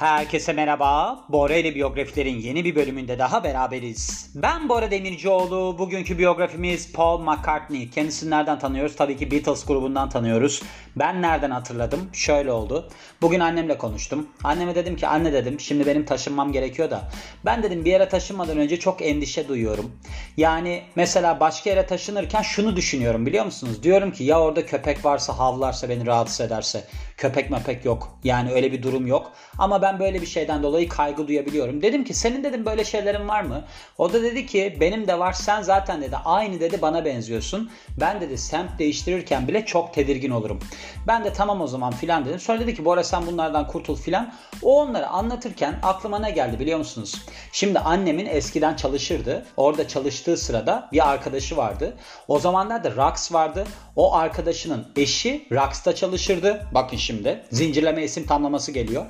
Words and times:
Herkese 0.00 0.52
merhaba. 0.52 1.20
Bora 1.28 1.54
ile 1.54 1.74
biyografilerin 1.74 2.40
yeni 2.40 2.64
bir 2.64 2.74
bölümünde 2.74 3.18
daha 3.18 3.44
beraberiz. 3.44 4.30
Ben 4.34 4.68
Bora 4.68 4.90
Demircioğlu. 4.90 5.78
Bugünkü 5.78 6.18
biyografimiz 6.18 6.92
Paul 6.92 7.20
McCartney. 7.20 7.90
Kendisini 7.90 8.30
nereden 8.30 8.58
tanıyoruz? 8.58 8.96
Tabii 8.96 9.16
ki 9.16 9.30
Beatles 9.30 9.66
grubundan 9.66 10.08
tanıyoruz. 10.08 10.62
Ben 10.96 11.22
nereden 11.22 11.50
hatırladım? 11.50 12.10
Şöyle 12.12 12.52
oldu. 12.52 12.88
Bugün 13.22 13.40
annemle 13.40 13.78
konuştum. 13.78 14.28
Anneme 14.44 14.74
dedim 14.74 14.96
ki 14.96 15.06
anne 15.06 15.32
dedim 15.32 15.60
şimdi 15.60 15.86
benim 15.86 16.04
taşınmam 16.04 16.52
gerekiyor 16.52 16.90
da. 16.90 17.10
Ben 17.44 17.62
dedim 17.62 17.84
bir 17.84 17.90
yere 17.90 18.08
taşınmadan 18.08 18.58
önce 18.58 18.78
çok 18.78 19.02
endişe 19.02 19.48
duyuyorum. 19.48 19.92
Yani 20.36 20.82
mesela 20.96 21.40
başka 21.40 21.70
yere 21.70 21.86
taşınırken 21.86 22.42
şunu 22.42 22.76
düşünüyorum 22.76 23.26
biliyor 23.26 23.44
musunuz? 23.44 23.82
Diyorum 23.82 24.12
ki 24.12 24.24
ya 24.24 24.40
orada 24.40 24.66
köpek 24.66 25.04
varsa 25.04 25.38
havlarsa 25.38 25.88
beni 25.88 26.06
rahatsız 26.06 26.40
ederse. 26.40 26.84
Köpek 27.20 27.50
mepek 27.50 27.84
yok. 27.84 28.18
Yani 28.24 28.52
öyle 28.52 28.72
bir 28.72 28.82
durum 28.82 29.06
yok. 29.06 29.32
Ama 29.58 29.82
ben 29.82 30.00
böyle 30.00 30.20
bir 30.20 30.26
şeyden 30.26 30.62
dolayı 30.62 30.88
kaygı 30.88 31.28
duyabiliyorum. 31.28 31.82
Dedim 31.82 32.04
ki 32.04 32.14
senin 32.14 32.44
dedim 32.44 32.66
böyle 32.66 32.84
şeylerin 32.84 33.28
var 33.28 33.42
mı? 33.42 33.64
O 33.98 34.12
da 34.12 34.22
dedi 34.22 34.46
ki 34.46 34.76
benim 34.80 35.08
de 35.08 35.18
var 35.18 35.32
sen 35.32 35.62
zaten 35.62 36.02
dedi 36.02 36.16
aynı 36.24 36.60
dedi 36.60 36.82
bana 36.82 37.04
benziyorsun. 37.04 37.70
Ben 38.00 38.20
dedi 38.20 38.38
semt 38.38 38.78
değiştirirken 38.78 39.48
bile 39.48 39.64
çok 39.64 39.94
tedirgin 39.94 40.30
olurum. 40.30 40.58
Ben 41.06 41.24
de 41.24 41.32
tamam 41.32 41.60
o 41.60 41.66
zaman 41.66 41.92
filan 41.92 42.24
dedim. 42.24 42.40
Sonra 42.40 42.60
dedi 42.60 42.74
ki 42.74 42.84
Bora 42.84 43.04
sen 43.04 43.26
bunlardan 43.26 43.66
kurtul 43.66 43.96
filan. 43.96 44.34
O 44.62 44.80
onları 44.80 45.06
anlatırken 45.06 45.78
aklıma 45.82 46.18
ne 46.18 46.30
geldi 46.30 46.58
biliyor 46.58 46.78
musunuz? 46.78 47.22
Şimdi 47.52 47.78
annemin 47.78 48.26
eskiden 48.26 48.76
çalışırdı. 48.76 49.46
Orada 49.56 49.88
çalıştığı 49.88 50.36
sırada 50.36 50.88
bir 50.92 51.10
arkadaşı 51.10 51.56
vardı. 51.56 51.96
O 52.28 52.38
zamanlarda 52.38 52.96
Rax 52.96 53.32
vardı. 53.32 53.64
O 53.96 54.14
arkadaşının 54.14 54.86
eşi 54.96 55.46
Rax'ta 55.52 55.94
çalışırdı. 55.94 56.66
Bakın 56.74 56.96
şimdi 56.96 57.09
zincirleme 57.50 58.04
isim 58.04 58.26
tamlaması 58.26 58.72
geliyor. 58.72 59.06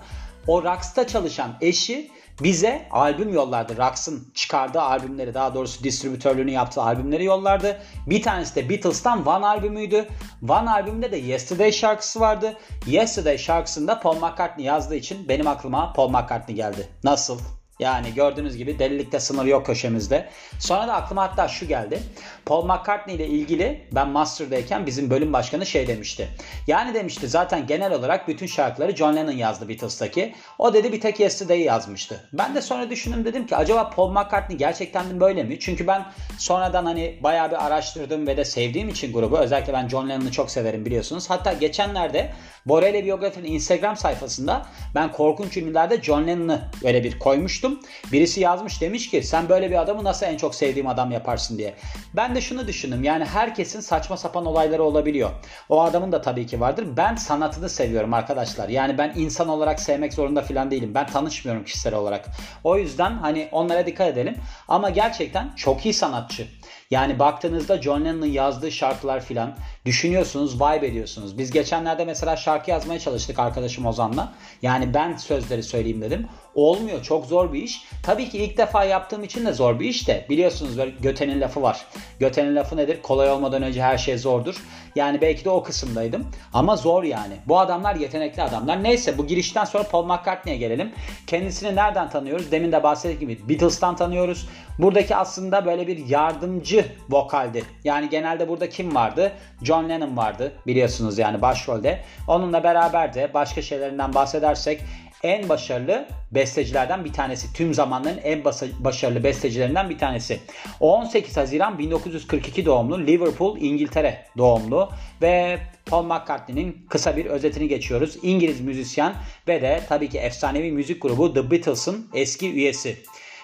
O 0.46 0.64
Rax'ta 0.64 1.06
çalışan 1.06 1.56
eşi 1.60 2.10
bize 2.42 2.88
albüm 2.90 3.32
yollardı. 3.34 3.76
Rax'ın 3.76 4.28
çıkardığı 4.34 4.80
albümleri 4.80 5.34
daha 5.34 5.54
doğrusu 5.54 5.84
distribütörlüğünü 5.84 6.50
yaptığı 6.50 6.82
albümleri 6.82 7.24
yollardı. 7.24 7.82
Bir 8.06 8.22
tanesi 8.22 8.54
de 8.54 8.70
Beatles'tan 8.70 9.26
One 9.26 9.46
albümüydü. 9.46 10.08
One 10.48 10.70
albümünde 10.70 11.12
de 11.12 11.16
Yesterday 11.16 11.72
şarkısı 11.72 12.20
vardı. 12.20 12.56
Yesterday 12.86 13.38
şarkısında 13.38 14.00
Paul 14.00 14.16
McCartney 14.16 14.66
yazdığı 14.66 14.96
için 14.96 15.28
benim 15.28 15.46
aklıma 15.46 15.92
Paul 15.92 16.08
McCartney 16.08 16.56
geldi. 16.56 16.88
Nasıl? 17.04 17.38
Yani 17.81 18.14
gördüğünüz 18.14 18.56
gibi 18.56 18.78
delilikte 18.78 19.20
sınır 19.20 19.45
yok 19.45 19.67
köşemizde. 19.67 20.28
Sonra 20.59 20.89
da 20.89 20.95
aklıma 20.95 21.23
hatta 21.23 21.48
şu 21.48 21.67
geldi. 21.67 22.03
Paul 22.47 22.64
McCartney 22.64 23.17
ile 23.17 23.27
ilgili 23.27 23.89
ben 23.92 24.09
Master'dayken 24.09 24.86
bizim 24.86 25.11
bölüm 25.11 25.33
başkanı 25.33 25.67
şey 25.67 25.86
demişti. 25.86 26.28
Yani 26.67 26.95
demişti 26.95 27.28
zaten 27.28 27.67
genel 27.67 27.92
olarak 27.92 28.28
bütün 28.28 28.47
şarkıları 28.47 28.97
John 28.97 29.17
Lennon 29.17 29.33
yazdı 29.33 29.69
Beatles'taki. 29.69 30.34
O 30.58 30.75
dedi 30.75 30.92
bir 30.92 31.01
tek 31.01 31.20
Yesterday'i 31.20 31.64
yazmıştı. 31.64 32.28
Ben 32.33 32.55
de 32.55 32.62
sonra 32.62 32.91
düşündüm 32.91 33.25
dedim 33.25 33.47
ki 33.47 33.56
acaba 33.56 33.91
Paul 33.91 34.11
McCartney 34.11 34.58
gerçekten 34.58 35.20
böyle 35.20 35.42
mi? 35.42 35.61
Çünkü 35.61 35.86
ben 35.86 36.06
sonradan 36.39 36.84
hani 36.84 37.19
bayağı 37.23 37.51
bir 37.51 37.67
araştırdım 37.67 38.27
ve 38.27 38.36
de 38.36 38.45
sevdiğim 38.45 38.89
için 38.89 39.12
grubu 39.12 39.39
özellikle 39.39 39.73
ben 39.73 39.89
John 39.89 40.08
Lennon'ı 40.08 40.31
çok 40.31 40.51
severim 40.51 40.84
biliyorsunuz. 40.84 41.31
Hatta 41.31 41.53
geçenlerde 41.53 42.33
Borelli 42.66 43.05
Biyografinin 43.05 43.53
Instagram 43.53 43.97
sayfasında 43.97 44.66
ben 44.94 45.12
korkunç 45.12 45.56
ünlülerde 45.56 46.03
John 46.03 46.27
Lennon'ı 46.27 46.62
böyle 46.84 47.05
bir 47.05 47.19
koymuştum. 47.19 47.80
Birisi 48.12 48.41
yazmış 48.41 48.80
demiş 48.80 49.11
ki 49.11 49.22
sen 49.22 49.48
böyle 49.48 49.70
bir 49.70 49.80
adamı 49.80 50.05
nasıl 50.05 50.27
en 50.27 50.36
çok 50.36 50.55
sevdiğim 50.55 50.86
adam 50.89 51.11
yaparsın 51.11 51.58
diye. 51.58 51.75
Ben 52.17 52.34
de 52.34 52.41
şunu 52.41 52.67
düşündüm 52.67 53.05
yani 53.05 53.25
herkesin 53.25 53.80
saçma 53.80 54.17
sapan 54.17 54.47
olayları 54.47 54.83
olabiliyor. 54.83 55.30
O 55.69 55.83
adamın 55.83 56.12
da 56.12 56.20
tabii 56.20 56.47
ki 56.47 56.61
vardır. 56.61 56.86
Ben 56.97 57.14
sanatını 57.17 57.69
seviyorum 57.69 58.14
arkadaşlar. 58.14 58.69
Yani 58.69 58.98
ben 58.98 59.12
insan 59.17 59.48
olarak 59.48 59.80
sevmek 59.80 60.14
zorunda 60.14 60.42
falan 60.42 60.70
değilim. 60.70 60.95
Ben 60.95 61.06
tanışmıyorum 61.06 61.64
kişisel 61.64 61.95
olarak. 61.95 62.27
O 62.64 62.77
yüzden 62.77 63.13
hani 63.13 63.48
onlara 63.52 63.86
dikkat 63.86 64.08
edelim. 64.08 64.36
Ama 64.68 64.90
gerçekten 64.90 65.52
çok 65.57 65.84
iyi 65.84 65.95
sanatçı. 65.95 66.46
Yani 66.90 67.18
baktığınızda 67.18 67.83
John 67.83 68.05
Lennon'ın 68.05 68.27
yazdığı 68.27 68.73
şarkılar 68.73 69.20
filan 69.20 69.57
düşünüyorsunuz, 69.86 70.55
vibe 70.61 70.86
ediyorsunuz. 70.86 71.39
Biz 71.39 71.51
geçenlerde 71.51 72.05
mesela 72.05 72.36
şarkı 72.36 72.70
yazmaya 72.70 73.01
çalıştık 73.01 73.39
arkadaşım 73.39 73.86
Ozan'la. 73.86 74.33
Yani 74.63 74.95
ben 74.95 75.17
sözleri 75.17 75.63
söyleyeyim 75.63 76.01
dedim. 76.01 76.27
Olmuyor. 76.55 77.02
Çok 77.02 77.27
zor 77.27 77.52
bir 77.52 77.63
iş. 77.63 77.85
Tabii 78.02 78.29
ki 78.29 78.39
ilk 78.39 78.58
defa 78.58 78.85
yaptığım 78.85 79.24
için 79.24 79.46
de 79.46 79.52
zor 79.52 79.80
bir 79.80 79.89
iş 79.89 80.08
de. 80.08 80.27
Biliyorsunuz 80.30 80.79
böyle 80.79 80.90
Göte'nin 80.90 81.40
lafı 81.40 81.63
var. 81.63 81.86
Göte'nin 82.20 82.57
lafı 82.57 82.77
nedir? 82.77 83.02
Kolay 83.02 83.30
olmadan 83.30 83.63
önce 83.63 83.83
her 83.83 83.98
şey 83.98 84.19
zordur. 84.19 84.57
Yani 84.95 85.20
belki 85.20 85.45
de 85.45 85.51
o 85.51 85.63
kısımdaydım. 85.63 86.27
Ama 86.52 86.77
zor 86.77 87.02
yani. 87.02 87.35
Bu 87.48 87.58
adamlar 87.58 87.95
yetenekli 87.95 88.42
adamlar. 88.42 88.83
Neyse 88.83 89.19
bu 89.19 89.27
girişten 89.27 89.64
sonra 89.64 89.85
Paul 89.85 90.05
McCartney'e 90.05 90.57
gelelim. 90.57 90.92
Kendisini 91.27 91.77
nereden 91.77 92.11
tanıyoruz? 92.11 92.52
Demin 92.52 92.73
de 92.73 92.83
bahsettiğim 92.83 93.20
gibi 93.20 93.48
Beatles'tan 93.48 93.96
tanıyoruz. 93.96 94.48
Buradaki 94.79 95.17
aslında 95.17 95.67
böyle 95.67 95.86
bir 95.86 96.07
yardımcı 96.07 96.86
vokaldi. 97.11 97.64
Yani 97.85 98.08
genelde 98.11 98.48
burada 98.48 98.69
kim 98.69 98.95
vardı? 98.95 99.33
John 99.63 99.70
Lennon 99.70 100.17
vardı 100.17 100.53
biliyorsunuz 100.67 101.19
yani 101.19 101.42
başrolde. 101.42 102.01
Onunla 102.27 102.64
beraber 102.64 103.14
de 103.14 103.35
başka 103.35 103.63
şeylerinden 103.63 104.14
bahsedersek 104.14 104.81
en 105.23 105.48
başarılı 105.48 106.07
bestecilerden 106.33 107.05
bir 107.05 107.13
tanesi. 107.13 107.53
Tüm 107.53 107.75
zamanların 107.75 108.19
en 108.25 108.45
başarılı 108.79 109.25
bestecilerinden 109.25 109.91
bir 109.91 109.98
tanesi. 109.98 110.41
18 110.81 111.36
Haziran 111.36 111.79
1942 111.79 112.64
doğumlu 112.64 113.07
Liverpool, 113.07 113.58
İngiltere 113.61 114.25
doğumlu 114.39 114.91
ve 115.23 115.58
Paul 115.87 116.05
McCartney'nin 116.05 116.87
kısa 116.89 117.17
bir 117.17 117.27
özetini 117.27 117.69
geçiyoruz. 117.69 118.17
İngiliz 118.23 118.61
müzisyen 118.61 119.13
ve 119.48 119.63
de 119.63 119.81
tabii 119.89 120.08
ki 120.08 120.19
efsanevi 120.19 120.73
müzik 120.73 121.02
grubu 121.02 121.35
The 121.35 121.51
Beatles'ın 121.51 122.11
eski 122.14 122.52
üyesi. 122.52 122.97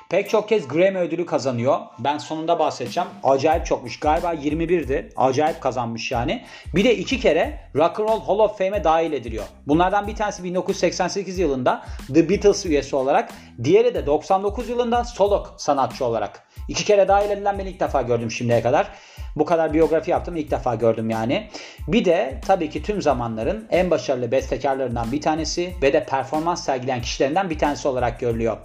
Pek 0.08 0.30
çok 0.30 0.48
kez 0.48 0.68
Grammy 0.68 0.98
ödülü 0.98 1.26
kazanıyor. 1.26 1.78
Ben 1.98 2.18
sonunda 2.18 2.58
bahsedeceğim. 2.58 3.08
Acayip 3.24 3.66
çokmuş. 3.66 4.00
Galiba 4.00 4.34
21'di. 4.34 5.12
Acayip 5.16 5.60
kazanmış 5.60 6.12
yani. 6.12 6.44
Bir 6.74 6.84
de 6.84 6.96
iki 6.96 7.20
kere 7.20 7.60
Rock 7.74 8.00
and 8.00 8.08
Roll 8.08 8.20
Hall 8.20 8.38
of 8.38 8.58
Fame'e 8.58 8.84
dahil 8.84 9.12
ediliyor. 9.12 9.44
Bunlardan 9.66 10.06
bir 10.06 10.16
tanesi 10.16 10.44
1988 10.44 11.38
yılında 11.38 11.82
The 12.14 12.28
Beatles 12.28 12.66
üyesi 12.66 12.96
olarak. 12.96 13.32
Diğeri 13.64 13.94
de 13.94 14.06
99 14.06 14.68
yılında 14.68 15.04
solo 15.04 15.46
sanatçı 15.56 16.04
olarak. 16.04 16.42
İki 16.68 16.84
kere 16.84 17.08
dahil 17.08 17.30
edilen 17.30 17.58
ben 17.58 17.66
ilk 17.66 17.80
defa 17.80 18.02
gördüm 18.02 18.30
şimdiye 18.30 18.62
kadar. 18.62 18.88
Bu 19.36 19.44
kadar 19.44 19.72
biyografi 19.72 20.10
yaptım 20.10 20.36
ilk 20.36 20.50
defa 20.50 20.74
gördüm 20.74 21.10
yani. 21.10 21.50
Bir 21.88 22.04
de 22.04 22.40
tabii 22.46 22.70
ki 22.70 22.82
tüm 22.82 23.02
zamanların 23.02 23.66
en 23.70 23.90
başarılı 23.90 24.30
bestekarlarından 24.30 25.12
bir 25.12 25.20
tanesi 25.20 25.74
ve 25.82 25.92
de 25.92 26.04
performans 26.04 26.64
sergileyen 26.64 27.02
kişilerinden 27.02 27.50
bir 27.50 27.58
tanesi 27.58 27.88
olarak 27.88 28.20
görülüyor. 28.20 28.56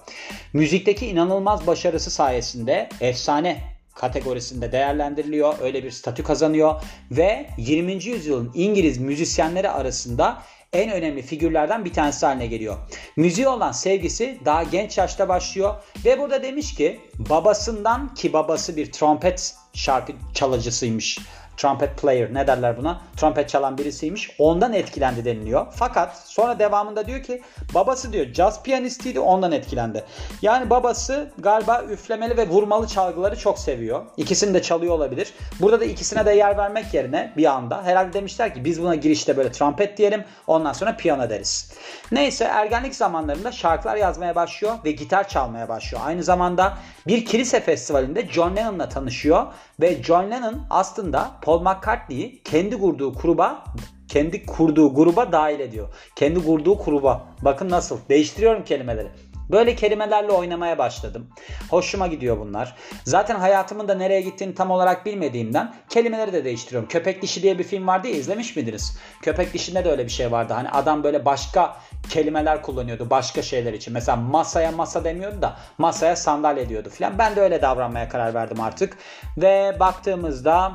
Müzikteki 0.54 1.08
inanılmaz 1.08 1.68
başarısı 1.68 2.12
sayesinde 2.12 2.90
efsane 3.02 3.58
kategorisinde 3.96 4.72
değerlendiriliyor. 4.72 5.54
Öyle 5.62 5.84
bir 5.84 5.92
statü 5.92 6.24
kazanıyor 6.24 6.82
ve 7.12 7.46
20. 7.58 7.92
yüzyılın 7.92 8.52
İngiliz 8.54 8.98
müzisyenleri 8.98 9.70
arasında 9.70 10.42
en 10.74 10.92
önemli 10.92 11.22
figürlerden 11.22 11.86
bir 11.86 11.94
tanesi 11.94 12.26
haline 12.26 12.48
geliyor. 12.48 12.78
Müziğe 13.16 13.50
olan 13.50 13.72
sevgisi 13.72 14.40
daha 14.46 14.64
genç 14.64 14.98
yaşta 14.98 15.30
başlıyor 15.30 15.76
ve 16.06 16.20
burada 16.20 16.44
demiş 16.44 16.76
ki 16.76 17.00
babasından 17.30 18.14
ki 18.14 18.34
babası 18.34 18.78
bir 18.78 18.92
trompet 18.92 19.56
şarkı 19.74 20.14
çalıcısıymış 20.34 21.20
trumpet 21.58 21.98
player 21.98 22.34
ne 22.34 22.48
derler 22.48 22.78
buna? 22.78 23.02
Trompet 23.18 23.50
çalan 23.50 23.78
birisiymiş. 23.78 24.36
Ondan 24.40 24.74
etkilendi 24.74 25.26
deniliyor. 25.26 25.66
Fakat 25.76 26.18
sonra 26.18 26.60
devamında 26.60 27.08
diyor 27.08 27.24
ki 27.24 27.42
babası 27.74 28.14
diyor 28.14 28.34
caz 28.34 28.64
piyanistiydi 28.64 29.20
ondan 29.20 29.52
etkilendi. 29.52 30.04
Yani 30.42 30.70
babası 30.70 31.32
galiba 31.38 31.84
üflemeli 31.84 32.38
ve 32.38 32.48
vurmalı 32.48 32.88
çalgıları 32.88 33.38
çok 33.40 33.60
seviyor. 33.60 34.02
İkisini 34.18 34.54
de 34.54 34.62
çalıyor 34.62 34.94
olabilir. 34.94 35.34
Burada 35.60 35.80
da 35.80 35.86
ikisine 35.86 36.26
de 36.26 36.32
yer 36.32 36.58
vermek 36.58 36.94
yerine 36.94 37.34
bir 37.38 37.46
anda 37.46 37.84
herhalde 37.84 38.14
demişler 38.14 38.54
ki 38.54 38.66
biz 38.66 38.82
buna 38.82 38.96
girişte 38.96 39.38
böyle 39.38 39.52
trompet 39.52 39.98
diyelim 39.98 40.24
ondan 40.48 40.74
sonra 40.74 40.98
piyano 40.98 41.30
deriz. 41.30 41.72
Neyse 42.12 42.44
ergenlik 42.44 42.96
zamanlarında 42.96 43.52
şarkılar 43.52 43.96
yazmaya 43.96 44.36
başlıyor 44.36 44.74
ve 44.86 44.92
gitar 44.92 45.28
çalmaya 45.28 45.70
başlıyor. 45.70 46.04
Aynı 46.06 46.24
zamanda 46.24 46.78
bir 47.08 47.26
kilise 47.26 47.60
festivalinde 47.60 48.28
John 48.28 48.56
Lennon'la 48.56 48.90
tanışıyor 48.90 49.48
ve 49.82 50.04
John 50.04 50.32
Lennon 50.32 50.62
aslında 50.70 51.32
Paul 51.42 51.62
McCartney'i 51.62 52.44
kendi 52.44 52.80
kurduğu 52.80 53.14
gruba 53.14 53.64
kendi 54.12 54.46
kurduğu 54.46 54.94
gruba 54.94 55.32
dahil 55.32 55.60
ediyor. 55.60 55.88
Kendi 56.16 56.46
kurduğu 56.46 56.78
gruba. 56.78 57.28
Bakın 57.42 57.70
nasıl. 57.70 58.00
Değiştiriyorum 58.10 58.64
kelimeleri. 58.64 59.08
Böyle 59.52 59.76
kelimelerle 59.76 60.32
oynamaya 60.32 60.78
başladım. 60.78 61.28
Hoşuma 61.70 62.08
gidiyor 62.08 62.40
bunlar. 62.40 62.76
Zaten 63.04 63.36
hayatımın 63.36 63.88
da 63.88 63.96
nereye 63.96 64.22
gittiğini 64.22 64.56
tam 64.56 64.72
olarak 64.72 65.06
bilmediğimden 65.06 65.74
kelimeleri 65.90 66.34
de 66.34 66.46
değiştiriyorum. 66.46 66.90
Köpek 66.90 67.22
Dişi 67.22 67.44
diye 67.44 67.60
bir 67.60 67.64
film 67.64 67.88
vardı 67.88 68.08
ya 68.08 68.14
izlemiş 68.14 68.56
miydiniz? 68.56 68.98
Köpek 69.22 69.54
Dişi'nde 69.54 69.86
de 69.86 69.92
öyle 69.92 70.06
bir 70.06 70.12
şey 70.12 70.32
vardı. 70.32 70.54
Hani 70.54 70.70
adam 70.70 71.04
böyle 71.04 71.26
başka 71.26 71.78
kelimeler 72.12 72.62
kullanıyordu 72.62 73.10
başka 73.10 73.42
şeyler 73.42 73.74
için. 73.74 73.94
Mesela 73.94 74.16
masaya 74.16 74.72
masa 74.72 75.04
demiyordu 75.04 75.42
da 75.42 75.58
masaya 75.78 76.16
sandalye 76.16 76.70
diyordu 76.70 76.90
filan. 76.90 77.18
Ben 77.18 77.36
de 77.36 77.42
öyle 77.42 77.62
davranmaya 77.62 78.10
karar 78.10 78.34
verdim 78.34 78.62
artık. 78.62 78.98
Ve 79.38 79.78
baktığımızda 79.80 80.72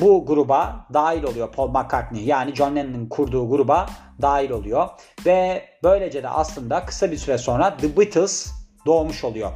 bu 0.00 0.26
gruba 0.26 0.86
dahil 0.94 1.22
oluyor 1.22 1.52
Paul 1.52 1.68
McCartney. 1.68 2.24
Yani 2.24 2.54
John 2.54 2.76
Lennon'ın 2.76 3.08
kurduğu 3.08 3.50
gruba 3.50 3.86
dahil 4.22 4.50
oluyor. 4.50 4.88
Ve 5.26 5.64
böylece 5.82 6.22
de 6.22 6.28
aslında 6.28 6.84
kısa 6.84 7.10
bir 7.10 7.16
süre 7.16 7.38
sonra 7.38 7.76
The 7.76 7.96
Beatles 7.96 8.52
doğmuş 8.86 9.24
oluyor. 9.24 9.50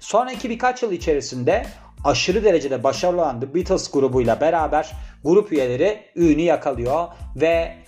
Sonraki 0.00 0.50
birkaç 0.50 0.82
yıl 0.82 0.92
içerisinde 0.92 1.66
aşırı 2.04 2.44
derecede 2.44 2.84
başarılı 2.84 3.22
olan 3.22 3.40
The 3.40 3.54
Beatles 3.54 3.90
grubuyla 3.90 4.40
beraber 4.40 4.92
grup 5.24 5.52
üyeleri 5.52 6.02
ünü 6.16 6.42
yakalıyor 6.42 7.08
ve 7.36 7.83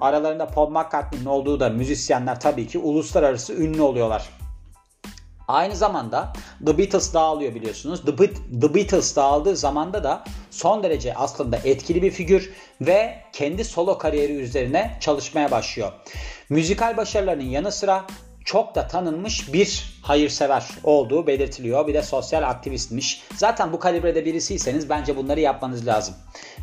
aralarında 0.00 0.46
Paul 0.46 0.70
McCartney'nin 0.70 1.26
olduğu 1.26 1.60
da 1.60 1.68
müzisyenler 1.68 2.40
tabii 2.40 2.66
ki 2.66 2.78
uluslararası 2.78 3.54
ünlü 3.54 3.82
oluyorlar. 3.82 4.28
Aynı 5.48 5.76
zamanda 5.76 6.32
The 6.66 6.78
Beatles 6.78 7.14
dağılıyor 7.14 7.54
biliyorsunuz. 7.54 8.04
The, 8.04 8.18
Be- 8.18 8.60
The 8.60 8.74
Beatles 8.74 9.16
dağıldığı 9.16 9.56
zamanda 9.56 10.04
da 10.04 10.24
son 10.50 10.82
derece 10.82 11.14
aslında 11.14 11.56
etkili 11.56 12.02
bir 12.02 12.10
figür 12.10 12.52
ve 12.80 13.18
kendi 13.32 13.64
solo 13.64 13.98
kariyeri 13.98 14.32
üzerine 14.32 14.96
çalışmaya 15.00 15.50
başlıyor. 15.50 15.92
Müzikal 16.48 16.96
başarılarının 16.96 17.44
yanı 17.44 17.72
sıra 17.72 18.06
çok 18.50 18.74
da 18.74 18.86
tanınmış 18.86 19.52
bir 19.52 20.00
hayırsever 20.02 20.68
olduğu 20.84 21.26
belirtiliyor. 21.26 21.86
Bir 21.86 21.94
de 21.94 22.02
sosyal 22.02 22.42
aktivistmiş. 22.42 23.22
Zaten 23.36 23.72
bu 23.72 23.78
kalibrede 23.78 24.24
birisiyseniz 24.24 24.88
bence 24.88 25.16
bunları 25.16 25.40
yapmanız 25.40 25.86
lazım. 25.86 26.14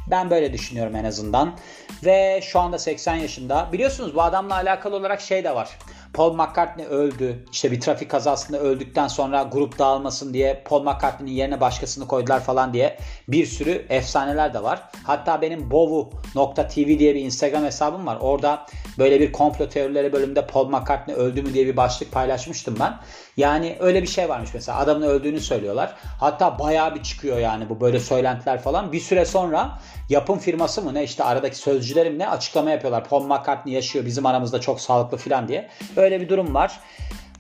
Ben 0.07 0.29
böyle 0.29 0.53
düşünüyorum 0.53 0.95
en 0.95 1.03
azından. 1.03 1.57
Ve 2.05 2.41
şu 2.43 2.59
anda 2.59 2.79
80 2.79 3.15
yaşında. 3.15 3.69
Biliyorsunuz 3.71 4.15
bu 4.15 4.21
adamla 4.21 4.55
alakalı 4.55 4.95
olarak 4.95 5.21
şey 5.21 5.43
de 5.43 5.55
var. 5.55 5.69
Paul 6.17 6.33
McCartney 6.33 6.85
öldü. 6.85 7.45
İşte 7.51 7.71
bir 7.71 7.81
trafik 7.81 8.11
kazasında 8.11 8.59
öldükten 8.59 9.07
sonra 9.07 9.43
grup 9.43 9.79
dağılmasın 9.79 10.33
diye 10.33 10.63
Paul 10.65 10.81
McCartney'nin 10.81 11.37
yerine 11.37 11.61
başkasını 11.61 12.07
koydular 12.07 12.39
falan 12.39 12.73
diye 12.73 12.97
bir 13.27 13.45
sürü 13.45 13.85
efsaneler 13.89 14.53
de 14.53 14.63
var. 14.63 14.83
Hatta 15.03 15.41
benim 15.41 15.71
bovu.tv 15.71 16.99
diye 16.99 17.15
bir 17.15 17.21
Instagram 17.21 17.63
hesabım 17.63 18.05
var. 18.05 18.17
Orada 18.21 18.65
böyle 18.97 19.19
bir 19.19 19.31
komplo 19.31 19.69
teorileri 19.69 20.13
bölümünde 20.13 20.47
Paul 20.47 20.69
McCartney 20.69 21.15
öldü 21.15 21.41
mü 21.41 21.53
diye 21.53 21.65
bir 21.65 21.77
başlık 21.77 22.11
paylaşmıştım 22.11 22.75
ben. 22.79 22.93
Yani 23.37 23.77
öyle 23.79 24.01
bir 24.01 24.07
şey 24.07 24.29
varmış 24.29 24.49
mesela 24.53 24.77
adamın 24.77 25.01
öldüğünü 25.01 25.39
söylüyorlar. 25.39 25.95
Hatta 26.19 26.59
bayağı 26.59 26.95
bir 26.95 27.03
çıkıyor 27.03 27.37
yani 27.37 27.69
bu 27.69 27.81
böyle 27.81 27.99
söylentiler 27.99 28.61
falan. 28.61 28.91
Bir 28.91 28.99
süre 28.99 29.25
sonra 29.25 29.79
yapım 30.09 30.39
firması 30.39 30.81
mı 30.81 30.93
ne 30.93 31.03
işte 31.03 31.23
aradaki 31.23 31.57
sözcülerim 31.57 32.19
ne 32.19 32.29
açıklama 32.29 32.69
yapıyorlar. 32.69 33.03
Paul 33.09 33.23
McCartney 33.23 33.73
yaşıyor 33.73 34.05
bizim 34.05 34.25
aramızda 34.25 34.61
çok 34.61 34.81
sağlıklı 34.81 35.17
falan 35.17 35.47
diye. 35.47 35.69
Öyle 35.95 36.06
bir 36.11 36.29
durum 36.29 36.53
var. 36.53 36.79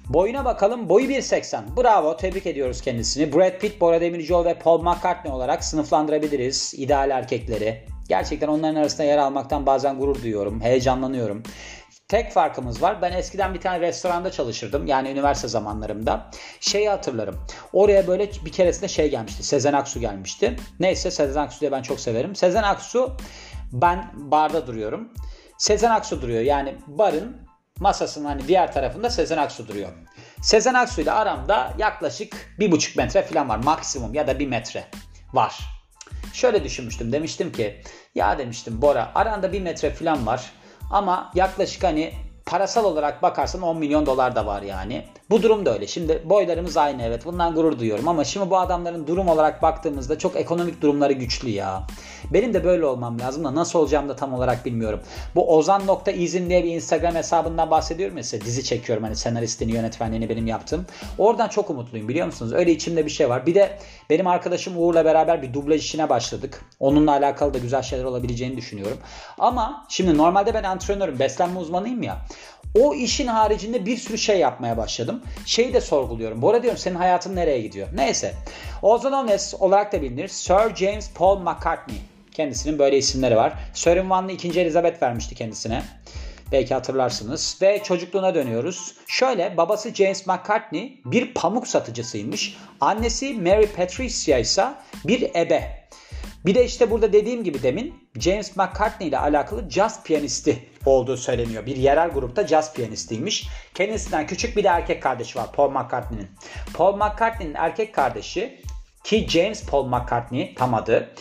Boyuna 0.09 0.45
bakalım. 0.45 0.89
Boyu 0.89 1.07
1.80. 1.07 1.77
Bravo. 1.77 2.17
Tebrik 2.17 2.45
ediyoruz 2.45 2.81
kendisini. 2.81 3.33
Brad 3.33 3.59
Pitt, 3.59 3.81
Bora 3.81 4.01
Demirciol 4.01 4.45
ve 4.45 4.53
Paul 4.53 4.81
McCartney 4.81 5.33
olarak 5.33 5.63
sınıflandırabiliriz. 5.63 6.73
ideal 6.77 7.09
erkekleri. 7.09 7.85
Gerçekten 8.09 8.47
onların 8.47 8.75
arasında 8.75 9.03
yer 9.03 9.17
almaktan 9.17 9.65
bazen 9.65 9.99
gurur 9.99 10.21
duyuyorum. 10.21 10.61
Heyecanlanıyorum. 10.61 11.43
Tek 12.07 12.31
farkımız 12.31 12.81
var. 12.81 13.01
Ben 13.01 13.11
eskiden 13.11 13.53
bir 13.53 13.61
tane 13.61 13.79
restoranda 13.79 14.31
çalışırdım. 14.31 14.87
Yani 14.87 15.09
üniversite 15.09 15.47
zamanlarımda. 15.47 16.31
Şeyi 16.59 16.89
hatırlarım. 16.89 17.35
Oraya 17.73 18.07
böyle 18.07 18.31
bir 18.45 18.51
keresinde 18.51 18.87
şey 18.87 19.09
gelmişti. 19.09 19.43
Sezen 19.43 19.73
Aksu 19.73 19.99
gelmişti. 19.99 20.55
Neyse 20.79 21.11
Sezen 21.11 21.41
Aksu'yu 21.41 21.71
ben 21.71 21.81
çok 21.81 21.99
severim. 21.99 22.35
Sezen 22.35 22.63
Aksu 22.63 23.17
ben 23.71 24.11
barda 24.15 24.67
duruyorum. 24.67 25.09
Sezen 25.57 25.91
Aksu 25.91 26.21
duruyor. 26.21 26.41
Yani 26.41 26.75
barın 26.87 27.46
masasının 27.79 28.25
hani 28.25 28.47
diğer 28.47 28.73
tarafında 28.73 29.09
Sezen 29.09 29.37
Aksu 29.37 29.67
duruyor. 29.67 29.89
Sezen 30.41 30.73
Aksu 30.73 31.01
ile 31.01 31.11
aramda 31.11 31.73
yaklaşık 31.77 32.55
bir 32.59 32.71
buçuk 32.71 32.95
metre 32.97 33.21
falan 33.21 33.49
var. 33.49 33.57
Maksimum 33.57 34.13
ya 34.13 34.27
da 34.27 34.39
bir 34.39 34.47
metre 34.47 34.87
var. 35.33 35.59
Şöyle 36.33 36.63
düşünmüştüm. 36.63 37.11
Demiştim 37.11 37.51
ki 37.51 37.81
ya 38.15 38.37
demiştim 38.37 38.81
Bora 38.81 39.11
aranda 39.15 39.53
bir 39.53 39.61
metre 39.61 39.89
falan 39.89 40.25
var. 40.25 40.51
Ama 40.91 41.31
yaklaşık 41.35 41.83
hani 41.83 42.13
parasal 42.45 42.85
olarak 42.85 43.21
bakarsan 43.21 43.61
10 43.61 43.77
milyon 43.77 44.05
dolar 44.05 44.35
da 44.35 44.45
var 44.45 44.61
yani. 44.61 45.05
Bu 45.29 45.43
durum 45.43 45.65
da 45.65 45.73
öyle. 45.73 45.87
Şimdi 45.87 46.21
boylarımız 46.25 46.77
aynı 46.77 47.03
evet. 47.03 47.25
Bundan 47.25 47.55
gurur 47.55 47.79
duyuyorum 47.79 48.07
ama 48.07 48.23
şimdi 48.23 48.49
bu 48.49 48.57
adamların 48.57 49.07
durum 49.07 49.27
olarak 49.27 49.61
baktığımızda 49.61 50.19
çok 50.19 50.35
ekonomik 50.35 50.81
durumları 50.81 51.13
güçlü 51.13 51.49
ya. 51.49 51.83
Benim 52.33 52.53
de 52.53 52.63
böyle 52.63 52.85
olmam 52.85 53.19
lazım 53.19 53.43
da 53.43 53.55
nasıl 53.55 53.79
olacağımı 53.79 54.09
da 54.09 54.15
tam 54.15 54.33
olarak 54.33 54.65
bilmiyorum. 54.65 54.99
Bu 55.35 55.55
ozan.izin 55.55 56.49
diye 56.49 56.63
bir 56.63 56.71
Instagram 56.71 57.15
hesabından 57.15 57.71
bahsediyorum 57.71 58.15
mesela 58.15 58.45
dizi 58.45 58.63
çekiyorum 58.63 59.03
hani 59.03 59.15
senaristini 59.15 59.71
yönetmenliğini 59.71 60.29
benim 60.29 60.47
yaptım. 60.47 60.85
Oradan 61.17 61.47
çok 61.47 61.69
umutluyum 61.69 62.07
biliyor 62.07 62.25
musunuz? 62.25 62.53
Öyle 62.53 62.71
içimde 62.71 63.05
bir 63.05 63.11
şey 63.11 63.29
var. 63.29 63.45
Bir 63.45 63.55
de 63.55 63.79
benim 64.09 64.27
arkadaşım 64.27 64.73
Uğur'la 64.77 65.05
beraber 65.05 65.41
bir 65.41 65.53
dublaj 65.53 65.81
işine 65.81 66.09
başladık. 66.09 66.65
Onunla 66.79 67.11
alakalı 67.11 67.53
da 67.53 67.57
güzel 67.57 67.81
şeyler 67.81 68.03
olabileceğini 68.03 68.57
düşünüyorum. 68.57 68.97
Ama 69.39 69.85
şimdi 69.89 70.17
normalde 70.17 70.53
ben 70.53 70.63
antrenörüm, 70.63 71.19
beslenme 71.19 71.59
uzmanıyım 71.59 72.03
ya. 72.03 72.17
O 72.79 72.93
işin 72.93 73.27
haricinde 73.27 73.85
bir 73.85 73.97
sürü 73.97 74.17
şey 74.17 74.39
yapmaya 74.39 74.77
başladım. 74.77 75.23
Şeyi 75.45 75.73
de 75.73 75.81
sorguluyorum. 75.81 76.45
Arada 76.45 76.63
diyorum 76.63 76.79
senin 76.79 76.95
hayatın 76.95 77.35
nereye 77.35 77.61
gidiyor? 77.61 77.87
Neyse. 77.95 78.33
Known 78.81 79.27
as 79.27 79.53
olarak 79.59 79.93
da 79.93 80.01
bilinir 80.01 80.27
Sir 80.27 80.75
James 80.75 81.11
Paul 81.15 81.39
McCartney. 81.39 81.97
Kendisinin 82.31 82.79
böyle 82.79 82.97
isimleri 82.97 83.35
var. 83.35 83.53
Sir 83.73 83.97
Ünvanlı 83.97 84.31
2. 84.31 84.59
Elizabeth 84.61 85.03
vermişti 85.03 85.35
kendisine. 85.35 85.83
Belki 86.51 86.73
hatırlarsınız. 86.73 87.57
Ve 87.61 87.83
çocukluğuna 87.83 88.35
dönüyoruz. 88.35 88.93
Şöyle 89.07 89.57
babası 89.57 89.95
James 89.95 90.27
McCartney 90.27 91.01
bir 91.05 91.33
pamuk 91.33 91.67
satıcısıymış. 91.67 92.57
Annesi 92.81 93.33
Mary 93.33 93.65
Patricia 93.65 94.37
ise 94.37 94.65
bir 95.05 95.35
ebe. 95.35 95.87
Bir 96.45 96.55
de 96.55 96.65
işte 96.65 96.91
burada 96.91 97.13
dediğim 97.13 97.43
gibi 97.43 97.63
demin 97.63 98.09
James 98.19 98.57
McCartney 98.57 99.07
ile 99.07 99.17
alakalı 99.17 99.69
jazz 99.69 100.03
piyanisti 100.03 100.69
olduğu 100.85 101.17
söyleniyor. 101.17 101.65
Bir 101.65 101.75
yerel 101.75 102.09
grupta 102.09 102.47
jazz 102.47 102.73
piyanistiymiş. 102.73 103.47
Kendisinden 103.73 104.27
küçük 104.27 104.57
bir 104.57 104.63
de 104.63 104.67
erkek 104.67 105.03
kardeşi 105.03 105.39
var 105.39 105.51
Paul 105.51 105.71
McCartney'nin. 105.71 106.27
Paul 106.73 106.95
McCartney'nin 106.95 107.53
erkek 107.55 107.95
kardeşi 107.95 108.61
ki 109.03 109.25
James 109.29 109.65
Paul 109.65 109.87
McCartney 109.87 110.55
tam 110.55 110.73
adı 110.73 111.13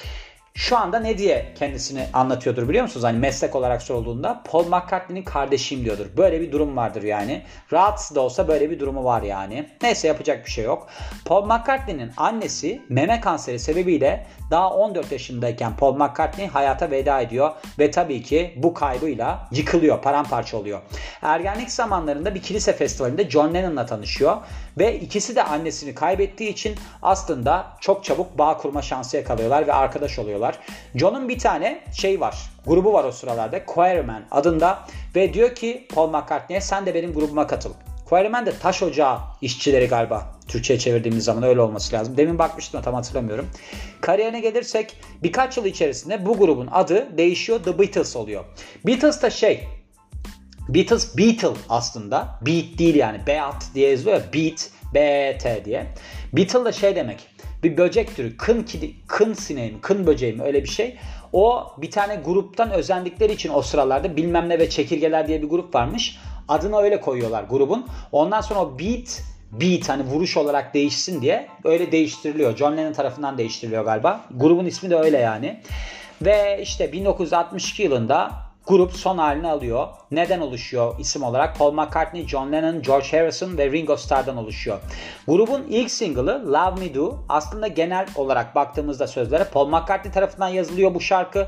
şu 0.57 0.77
anda 0.79 0.99
ne 0.99 1.19
diye 1.19 1.53
kendisini 1.59 2.07
anlatıyordur 2.13 2.69
biliyor 2.69 2.83
musunuz? 2.83 3.05
Hani 3.05 3.19
meslek 3.19 3.55
olarak 3.55 3.83
sorulduğunda 3.83 4.43
Paul 4.45 4.67
McCartney'nin 4.67 5.25
kardeşiyim 5.25 5.85
diyordur. 5.85 6.07
Böyle 6.17 6.41
bir 6.41 6.53
durum 6.53 6.77
vardır 6.77 7.03
yani. 7.03 7.43
Rahatsız 7.73 8.17
da 8.17 8.21
olsa 8.21 8.49
böyle 8.49 8.71
bir 8.71 8.81
durumu 8.81 9.05
var 9.05 9.23
yani. 9.23 9.69
Neyse 9.83 10.09
yapacak 10.09 10.47
bir 10.47 10.51
şey 10.51 10.65
yok. 10.65 10.89
Paul 11.25 11.45
McCartney'nin 11.45 12.13
annesi 12.17 12.83
meme 12.89 13.21
kanseri 13.21 13.59
sebebiyle 13.59 14.27
daha 14.51 14.71
14 14.71 15.13
yaşındayken 15.13 15.77
Paul 15.77 15.97
McCartney 15.97 16.47
hayata 16.47 16.91
veda 16.91 17.21
ediyor 17.21 17.51
ve 17.79 17.91
tabii 17.91 18.23
ki 18.23 18.55
bu 18.57 18.75
kaybıyla 18.75 19.49
yıkılıyor, 19.53 20.03
paramparça 20.03 20.57
oluyor. 20.57 20.81
Ergenlik 21.23 21.71
zamanlarında 21.71 22.35
bir 22.35 22.43
kilise 22.43 22.73
festivalinde 22.73 23.31
John 23.31 23.55
Lennon'la 23.55 23.87
tanışıyor 23.87 24.37
ve 24.79 25.01
ikisi 25.01 25.37
de 25.37 25.43
annesini 25.43 25.95
kaybettiği 25.95 26.51
için 26.51 26.75
aslında 27.03 27.67
çok 27.81 28.05
çabuk 28.05 28.39
bağ 28.39 28.57
kurma 28.57 28.83
şansı 28.83 29.17
yakalıyorlar 29.17 29.67
ve 29.67 29.73
arkadaş 29.73 30.19
oluyorlar. 30.19 30.59
John'un 30.95 31.29
bir 31.29 31.39
tane 31.39 31.85
şey 31.93 32.21
var, 32.21 32.37
grubu 32.67 32.93
var 32.93 33.05
o 33.05 33.13
sıralarda 33.13 33.65
Quarrymen 33.67 34.23
adında 34.31 34.79
ve 35.15 35.35
diyor 35.35 35.55
ki 35.55 35.87
Paul 35.95 36.09
McCartney'e 36.09 36.61
sen 36.61 36.87
de 36.87 36.95
benim 36.95 37.13
grubuma 37.13 37.47
katıl. 37.47 37.73
Quarrymen 38.09 38.47
de 38.47 38.59
taş 38.59 38.83
ocağı 38.83 39.19
işçileri 39.41 39.89
galiba. 39.89 40.37
Türkçe'ye 40.49 40.79
çevirdiğimiz 40.79 41.25
zaman 41.25 41.43
öyle 41.43 41.61
olması 41.61 41.97
lazım. 41.97 42.17
Demin 42.17 42.39
bakmıştım 42.39 42.83
tam 42.83 42.95
hatırlamıyorum. 42.95 43.47
Kariyerine 44.01 44.41
gelirsek 44.41 44.97
birkaç 45.23 45.57
yıl 45.57 45.65
içerisinde 45.65 46.27
bu 46.27 46.39
grubun 46.39 46.69
adı 46.73 47.19
değişiyor. 47.19 47.63
The 47.65 47.79
Beatles 47.79 48.17
oluyor. 48.17 48.45
Beatles 48.87 49.23
da 49.23 49.31
şey 49.31 49.69
Beatles 50.69 51.19
Beatle 51.19 51.61
aslında. 51.69 52.39
Beat 52.47 52.79
değil 52.79 52.95
yani. 52.95 53.21
Beat 53.27 53.65
diye 53.75 53.91
yazılıyor 53.91 54.17
ya. 54.17 54.33
Beat, 54.33 54.71
B-E-T 54.95 55.65
diye. 55.65 55.87
Beetle 56.33 56.65
da 56.65 56.73
şey 56.73 56.97
demek. 56.97 57.29
Bir 57.63 57.77
böcek 57.77 58.17
türü. 58.17 58.37
Kın, 58.37 58.63
kidi, 58.63 58.95
kın 59.07 59.33
sineği 59.33 59.73
mi? 59.73 59.79
Kın 59.81 60.07
böceği 60.07 60.33
mi? 60.33 60.43
Öyle 60.43 60.63
bir 60.63 60.69
şey. 60.69 60.97
O 61.33 61.73
bir 61.79 61.91
tane 61.91 62.17
gruptan 62.17 62.71
özendikleri 62.71 63.33
için 63.33 63.51
o 63.55 63.63
sıralarda 63.63 64.17
bilmem 64.17 64.49
ne 64.49 64.59
ve 64.59 64.71
çekirgeler 64.71 65.29
diye 65.29 65.43
bir 65.43 65.49
grup 65.49 65.75
varmış. 65.75 66.19
Adını 66.49 66.77
öyle 66.77 67.01
koyuyorlar 67.01 67.45
grubun. 67.45 67.87
Ondan 68.13 68.41
sonra 68.41 68.61
o 68.61 68.79
Beat 68.79 69.23
beat 69.53 69.89
hani 69.89 70.03
vuruş 70.03 70.37
olarak 70.37 70.75
değişsin 70.75 71.23
diye 71.23 71.49
öyle 71.65 71.93
değiştiriliyor. 71.93 72.57
John 72.57 72.77
Lennon 72.77 72.93
tarafından 72.93 73.39
değiştiriliyor 73.39 73.85
galiba. 73.85 74.21
Grubun 74.35 74.67
ismi 74.67 74.91
de 74.91 74.97
öyle 74.97 75.19
yani. 75.19 75.61
Ve 76.23 76.59
işte 76.63 76.93
1962 76.93 77.83
yılında 77.83 78.46
grup 78.67 78.93
son 78.93 79.19
halini 79.19 79.49
alıyor. 79.49 79.89
Neden 80.11 80.41
oluşuyor 80.41 80.99
isim 80.99 81.23
olarak? 81.23 81.59
Paul 81.59 81.73
McCartney, 81.73 82.27
John 82.27 82.53
Lennon, 82.53 82.83
George 82.83 83.07
Harrison 83.11 83.59
ve 83.59 83.73
Ringo 83.73 83.97
Starr'dan 83.97 84.37
oluşuyor. 84.37 84.79
Grubun 85.29 85.67
ilk 85.71 85.91
single'ı 85.91 86.53
Love 86.53 86.81
Me 86.81 86.95
Do 86.95 87.19
aslında 87.29 87.69
genel 87.69 88.07
olarak 88.17 88.55
baktığımızda 88.55 89.07
sözlere 89.07 89.45
Paul 89.45 89.69
McCartney 89.69 90.13
tarafından 90.13 90.49
yazılıyor 90.49 90.95
bu 90.95 91.01
şarkı. 91.01 91.47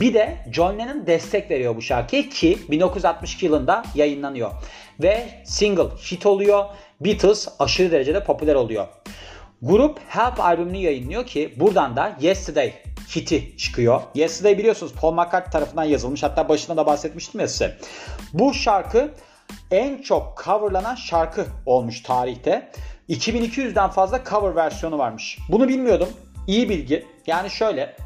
Bir 0.00 0.14
de 0.14 0.36
John 0.52 0.78
Lennon 0.78 1.06
destek 1.06 1.50
veriyor 1.50 1.76
bu 1.76 1.82
şarkıya 1.82 2.28
ki 2.28 2.58
1962 2.70 3.46
yılında 3.46 3.82
yayınlanıyor. 3.94 4.50
Ve 5.02 5.28
single 5.44 5.82
hit 5.82 6.26
oluyor. 6.26 6.64
Beatles 7.00 7.48
aşırı 7.58 7.90
derecede 7.90 8.24
popüler 8.24 8.54
oluyor. 8.54 8.86
Grup 9.62 9.98
Help 10.08 10.40
albümünü 10.40 10.76
yayınlıyor 10.76 11.26
ki 11.26 11.54
buradan 11.56 11.96
da 11.96 12.16
Yesterday 12.20 12.72
hiti 13.16 13.56
çıkıyor. 13.56 14.00
Yesterday 14.14 14.58
biliyorsunuz 14.58 14.92
Paul 15.00 15.12
McCartney 15.12 15.50
tarafından 15.52 15.84
yazılmış. 15.84 16.22
Hatta 16.22 16.48
başında 16.48 16.76
da 16.76 16.86
bahsetmiştim 16.86 17.40
ya 17.40 17.48
size. 17.48 17.76
Bu 18.32 18.54
şarkı 18.54 19.10
en 19.70 20.02
çok 20.02 20.42
coverlanan 20.44 20.94
şarkı 20.94 21.46
olmuş 21.66 22.02
tarihte. 22.02 22.70
2200'den 23.08 23.90
fazla 23.90 24.24
cover 24.30 24.56
versiyonu 24.56 24.98
varmış. 24.98 25.38
Bunu 25.48 25.68
bilmiyordum. 25.68 26.08
İyi 26.46 26.68
bilgi. 26.68 27.06
Yani 27.26 27.50
şöyle 27.50 27.96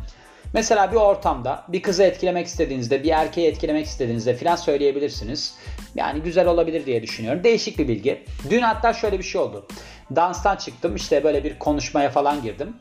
Mesela 0.55 0.93
bir 0.93 0.97
ortamda 0.97 1.65
bir 1.69 1.83
kızı 1.83 2.03
etkilemek 2.03 2.47
istediğinizde, 2.47 3.03
bir 3.03 3.11
erkeği 3.11 3.49
etkilemek 3.49 3.87
istediğinizde 3.87 4.35
filan 4.35 4.57
söyleyebilirsiniz. 4.57 5.55
Yani 5.95 6.21
güzel 6.21 6.47
olabilir 6.47 6.87
diye 6.87 7.03
düşünüyorum. 7.03 7.45
Değişik 7.45 7.79
bir 7.79 7.89
bilgi. 7.89 8.25
Dün 8.51 8.63
hatta 8.63 8.93
şöyle 8.93 9.19
bir 9.19 9.25
şey 9.25 9.41
oldu. 9.41 9.67
Danstan 10.17 10.57
çıktım 10.57 10.97
işte 10.97 11.25
böyle 11.25 11.45
bir 11.45 11.59
konuşmaya 11.59 12.11
falan 12.11 12.43
girdim. 12.43 12.77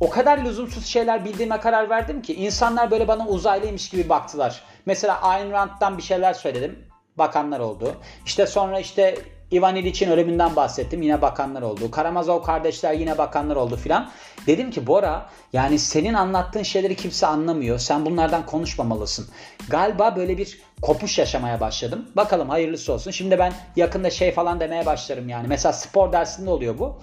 O 0.00 0.10
kadar 0.10 0.38
lüzumsuz 0.38 0.86
şeyler 0.86 1.24
bildiğime 1.24 1.60
karar 1.60 1.90
verdim 1.90 2.22
ki 2.22 2.34
insanlar 2.34 2.90
böyle 2.90 3.08
bana 3.08 3.26
uzaylıymış 3.26 3.88
gibi 3.88 4.08
baktılar. 4.08 4.62
Mesela 4.86 5.22
Ayn 5.22 5.50
Rand'dan 5.50 5.98
bir 5.98 6.02
şeyler 6.02 6.34
söyledim. 6.34 6.78
Bakanlar 7.18 7.60
oldu. 7.60 7.94
İşte 8.26 8.46
sonra 8.46 8.80
işte 8.80 9.18
Ivan 9.52 9.76
İliç'in 9.76 10.10
ölümünden 10.10 10.56
bahsettim. 10.56 11.02
Yine 11.02 11.22
bakanlar 11.22 11.62
oldu. 11.62 11.90
Karamazov 11.90 12.42
kardeşler 12.42 12.92
yine 12.92 13.18
bakanlar 13.18 13.56
oldu 13.56 13.76
filan. 13.76 14.10
Dedim 14.46 14.70
ki 14.70 14.86
Bora 14.86 15.30
yani 15.52 15.78
senin 15.78 16.14
anlattığın 16.14 16.62
şeyleri 16.62 16.96
kimse 16.96 17.26
anlamıyor. 17.26 17.78
Sen 17.78 18.06
bunlardan 18.06 18.46
konuşmamalısın. 18.46 19.28
Galiba 19.68 20.16
böyle 20.16 20.38
bir 20.38 20.60
kopuş 20.82 21.18
yaşamaya 21.18 21.60
başladım. 21.60 22.06
Bakalım 22.16 22.48
hayırlısı 22.48 22.92
olsun. 22.92 23.10
Şimdi 23.10 23.38
ben 23.38 23.52
yakında 23.76 24.10
şey 24.10 24.32
falan 24.32 24.60
demeye 24.60 24.86
başlarım 24.86 25.28
yani. 25.28 25.48
Mesela 25.48 25.72
spor 25.72 26.12
dersinde 26.12 26.50
oluyor 26.50 26.78
bu. 26.78 26.96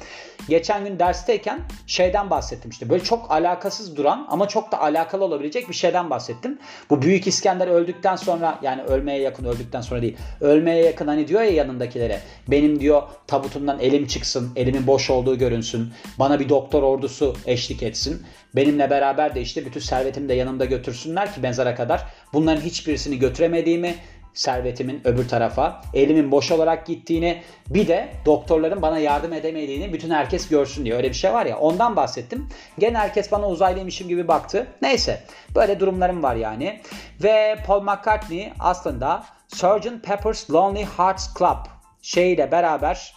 Geçen 0.50 0.86
gün 0.86 1.00
dersteyken 1.00 1.60
şeyden 1.88 2.30
bahsettim 2.30 2.72
işte. 2.72 2.90
Böyle 2.90 3.04
çok 3.04 3.32
alakasız 3.32 3.98
duran 3.98 4.28
ama 4.30 4.48
çok 4.48 4.72
da 4.72 4.82
alakalı 4.82 5.24
olabilecek 5.24 5.70
bir 5.70 5.74
şeyden 5.74 6.10
bahsettim. 6.10 6.60
Bu 6.90 7.02
Büyük 7.02 7.28
İskender 7.28 7.68
öldükten 7.68 8.16
sonra 8.16 8.60
yani 8.62 8.82
ölmeye 8.82 9.20
yakın 9.20 9.46
öldükten 9.46 9.82
sonra 9.82 10.02
değil. 10.02 10.18
Ölmeye 10.42 10.86
yakın 10.86 11.08
hani 11.08 11.28
diyor 11.28 11.42
ya 11.42 11.52
yanındakilere. 11.52 12.20
Benim 12.48 12.80
diyor 12.80 13.04
tabutumdan 13.28 13.80
elim 13.80 14.08
çıksın. 14.08 14.52
Elimin 14.56 14.88
boş 14.88 15.10
olduğu 15.10 15.38
görünsün. 15.38 15.94
Bana 16.20 16.40
bir 16.40 16.50
doktor 16.50 16.84
ordusu 16.84 17.36
eşlik 17.46 17.84
etsin. 17.84 18.26
Benimle 18.56 18.90
beraber 18.90 19.36
de 19.36 19.42
işte 19.42 19.66
bütün 19.66 19.80
servetimi 19.80 20.30
de 20.30 20.34
yanımda 20.34 20.66
götürsünler 20.66 21.34
ki 21.34 21.40
mezara 21.42 21.76
kadar. 21.76 22.06
Bunların 22.34 22.62
hiçbirisini 22.62 23.20
götüremediğimi, 23.20 23.96
servetimin 24.34 25.02
öbür 25.06 25.28
tarafa, 25.28 25.82
elimin 25.94 26.32
boş 26.32 26.52
olarak 26.52 26.86
gittiğini, 26.86 27.42
bir 27.68 27.88
de 27.88 28.10
doktorların 28.26 28.82
bana 28.82 29.00
yardım 29.00 29.34
edemediğini 29.34 29.94
bütün 29.94 30.10
herkes 30.10 30.50
görsün 30.50 30.86
diye. 30.86 30.96
Öyle 30.96 31.10
bir 31.10 31.14
şey 31.14 31.34
var 31.34 31.46
ya 31.46 31.58
ondan 31.58 31.96
bahsettim. 31.96 32.50
Gene 32.80 32.98
herkes 32.98 33.32
bana 33.32 33.50
uzaylıymışım 33.50 34.08
gibi 34.08 34.28
baktı. 34.28 34.68
Neyse 34.82 35.24
böyle 35.56 35.80
durumlarım 35.80 36.24
var 36.24 36.36
yani. 36.36 36.82
Ve 37.24 37.58
Paul 37.68 37.82
McCartney 37.82 38.54
aslında 38.60 39.24
Sgt. 39.48 40.04
Pepper's 40.04 40.52
Lonely 40.52 40.86
Hearts 40.98 41.38
Club 41.38 41.58
şeyiyle 42.02 42.52
beraber 42.52 43.14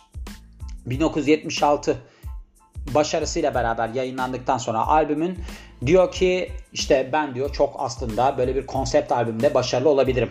1976 0.86 1.96
başarısıyla 2.94 3.54
beraber 3.54 3.88
yayınlandıktan 3.88 4.58
sonra 4.58 4.86
albümün 4.86 5.38
diyor 5.86 6.12
ki 6.12 6.52
işte 6.72 7.10
ben 7.12 7.34
diyor 7.34 7.52
çok 7.52 7.74
aslında 7.78 8.38
böyle 8.38 8.56
bir 8.56 8.66
konsept 8.66 9.12
albümde 9.12 9.54
başarılı 9.54 9.88
olabilirim. 9.88 10.30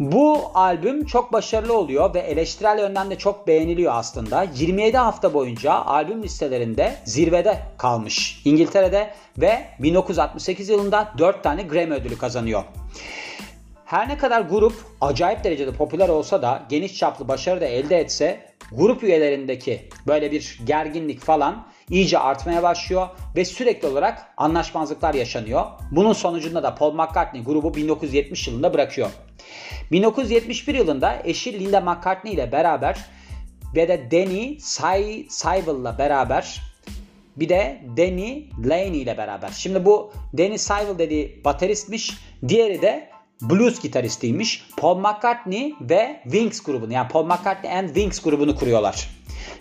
Bu 0.00 0.50
albüm 0.54 1.06
çok 1.06 1.32
başarılı 1.32 1.78
oluyor 1.78 2.14
ve 2.14 2.18
eleştirel 2.18 2.78
yönden 2.78 3.10
de 3.10 3.18
çok 3.18 3.46
beğeniliyor 3.46 3.92
aslında. 3.94 4.42
27 4.42 4.96
hafta 4.96 5.34
boyunca 5.34 5.72
albüm 5.72 6.22
listelerinde 6.22 6.96
zirvede 7.04 7.58
kalmış 7.78 8.42
İngiltere'de 8.44 9.10
ve 9.38 9.64
1968 9.78 10.68
yılında 10.68 11.12
4 11.18 11.42
tane 11.42 11.62
Grammy 11.62 11.94
ödülü 11.94 12.18
kazanıyor. 12.18 12.62
Her 13.84 14.08
ne 14.08 14.18
kadar 14.18 14.40
grup 14.40 14.74
acayip 15.00 15.44
derecede 15.44 15.72
popüler 15.72 16.08
olsa 16.08 16.42
da 16.42 16.62
geniş 16.68 16.98
çaplı 16.98 17.28
başarı 17.28 17.60
da 17.60 17.64
elde 17.64 17.98
etse 17.98 18.49
grup 18.72 19.02
üyelerindeki 19.02 19.88
böyle 20.06 20.32
bir 20.32 20.58
gerginlik 20.66 21.20
falan 21.20 21.66
iyice 21.90 22.18
artmaya 22.18 22.62
başlıyor 22.62 23.08
ve 23.36 23.44
sürekli 23.44 23.88
olarak 23.88 24.32
anlaşmazlıklar 24.36 25.14
yaşanıyor. 25.14 25.64
Bunun 25.90 26.12
sonucunda 26.12 26.62
da 26.62 26.74
Paul 26.74 26.92
McCartney 26.92 27.44
grubu 27.44 27.74
1970 27.74 28.48
yılında 28.48 28.74
bırakıyor. 28.74 29.10
1971 29.92 30.74
yılında 30.74 31.22
eşi 31.24 31.60
Linda 31.60 31.80
McCartney 31.80 32.34
ile 32.34 32.52
beraber 32.52 32.98
ve 33.74 33.88
de 33.88 34.10
Danny 34.10 34.58
Seibel 35.28 35.80
ile 35.80 35.98
beraber 35.98 36.60
bir 37.36 37.48
de 37.48 37.82
Danny 37.96 38.48
Laney 38.64 39.02
ile 39.02 39.18
beraber. 39.18 39.48
Şimdi 39.48 39.84
bu 39.84 40.12
Danny 40.38 40.58
Seibel 40.58 40.98
dediği 40.98 41.44
bateristmiş. 41.44 42.12
Diğeri 42.48 42.82
de 42.82 43.10
blues 43.42 43.80
gitaristiymiş. 43.80 44.66
Paul 44.76 44.98
McCartney 44.98 45.74
ve 45.80 46.20
Wings 46.22 46.62
grubunu 46.62 46.92
yani 46.92 47.08
Paul 47.08 47.24
McCartney 47.24 47.72
and 47.72 47.86
Wings 47.86 48.22
grubunu 48.22 48.56
kuruyorlar. 48.56 49.08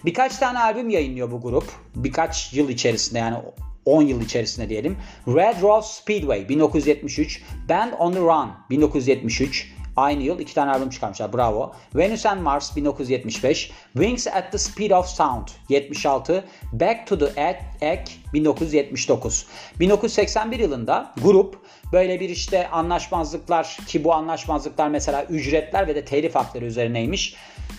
Birkaç 0.05 0.38
tane 0.38 0.59
albüm 0.59 0.89
yayınlıyor 0.89 1.31
bu 1.31 1.41
grup. 1.41 1.63
Birkaç 1.95 2.53
yıl 2.53 2.69
içerisinde 2.69 3.19
yani 3.19 3.38
10 3.86 4.01
yıl 4.01 4.21
içerisinde 4.21 4.69
diyelim. 4.69 4.98
Red 5.27 5.62
Rose 5.62 6.01
Speedway 6.01 6.50
1973, 6.50 7.43
Band 7.69 7.93
on 8.00 8.13
the 8.13 8.19
Run 8.19 8.50
1973, 8.69 9.71
Aynı 10.00 10.24
yıl 10.24 10.39
iki 10.39 10.53
tane 10.53 10.72
albüm 10.72 10.89
çıkarmışlar. 10.89 11.34
Bravo. 11.34 11.72
Venus 11.96 12.25
and 12.25 12.41
Mars 12.41 12.75
1975. 12.75 13.72
Wings 13.94 14.27
at 14.27 14.51
the 14.51 14.58
Speed 14.58 14.91
of 14.91 15.08
Sound 15.08 15.48
76. 15.70 16.46
Back 16.74 17.08
to 17.08 17.18
the 17.18 17.60
Egg 17.82 18.08
1979. 18.34 19.46
1981 19.79 20.60
yılında 20.60 21.13
grup 21.24 21.58
böyle 21.91 22.20
bir 22.20 22.29
işte 22.29 22.70
anlaşmazlıklar 22.70 23.77
ki 23.88 24.03
bu 24.03 24.13
anlaşmazlıklar 24.13 24.88
mesela 24.88 25.24
ücretler 25.24 25.88
ve 25.88 25.96
de 25.96 26.06
telif 26.06 26.36
hakları 26.36 26.65
üzerineymiş. 26.65 27.36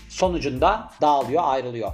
Sonucunda 0.08 0.90
dağılıyor, 1.00 1.42
ayrılıyor. 1.46 1.92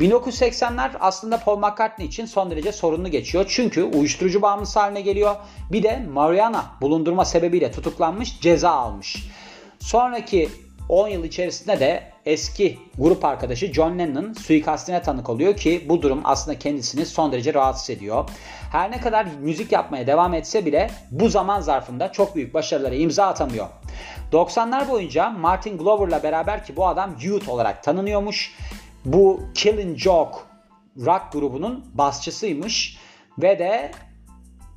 1980'ler 0.00 0.90
aslında 1.00 1.40
Paul 1.40 1.58
McCartney 1.58 2.06
için 2.06 2.26
son 2.26 2.50
derece 2.50 2.72
sorunlu 2.72 3.08
geçiyor. 3.08 3.44
Çünkü 3.48 3.82
uyuşturucu 3.82 4.42
bağımlısı 4.42 4.80
haline 4.80 5.00
geliyor. 5.00 5.36
Bir 5.72 5.82
de 5.82 6.06
Mariana 6.12 6.64
bulundurma 6.80 7.24
sebebiyle 7.24 7.72
tutuklanmış, 7.72 8.40
ceza 8.40 8.70
almış. 8.70 9.16
Sonraki 9.80 10.48
10 10.88 11.08
yıl 11.08 11.24
içerisinde 11.24 11.80
de 11.80 12.02
eski 12.26 12.78
grup 12.98 13.24
arkadaşı 13.24 13.72
John 13.72 13.98
Lennon 13.98 14.32
suikastine 14.32 15.02
tanık 15.02 15.28
oluyor 15.28 15.56
ki 15.56 15.86
bu 15.88 16.02
durum 16.02 16.20
aslında 16.24 16.58
kendisini 16.58 17.06
son 17.06 17.32
derece 17.32 17.54
rahatsız 17.54 17.90
ediyor. 17.90 18.30
Her 18.72 18.90
ne 18.90 19.00
kadar 19.00 19.26
müzik 19.40 19.72
yapmaya 19.72 20.06
devam 20.06 20.34
etse 20.34 20.66
bile 20.66 20.90
bu 21.10 21.28
zaman 21.28 21.60
zarfında 21.60 22.12
çok 22.12 22.36
büyük 22.36 22.54
başarılara 22.54 22.94
imza 22.94 23.26
atamıyor. 23.26 23.66
90'lar 24.32 24.88
boyunca 24.88 25.30
Martin 25.30 25.78
Glover'la 25.78 26.22
beraber 26.22 26.64
ki 26.64 26.76
bu 26.76 26.86
adam 26.86 27.16
Youth 27.22 27.48
olarak 27.48 27.82
tanınıyormuş. 27.82 28.54
Bu 29.04 29.40
Killing 29.54 29.98
Joke 29.98 30.38
rock 30.96 31.32
grubunun 31.32 31.84
basçısıymış 31.94 32.98
ve 33.38 33.58
de 33.58 33.90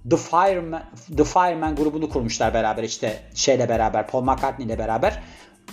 The 0.10 0.18
Fireman, 0.18 0.84
The 1.18 1.24
Fireman 1.24 1.76
grubunu 1.76 2.10
kurmuşlar 2.10 2.54
beraber 2.54 2.84
işte 2.84 3.20
şeyle 3.36 3.70
beraber 3.70 4.08
Paul 4.08 4.22
McCartney 4.22 4.68
ile 4.68 4.80
beraber. 4.80 5.24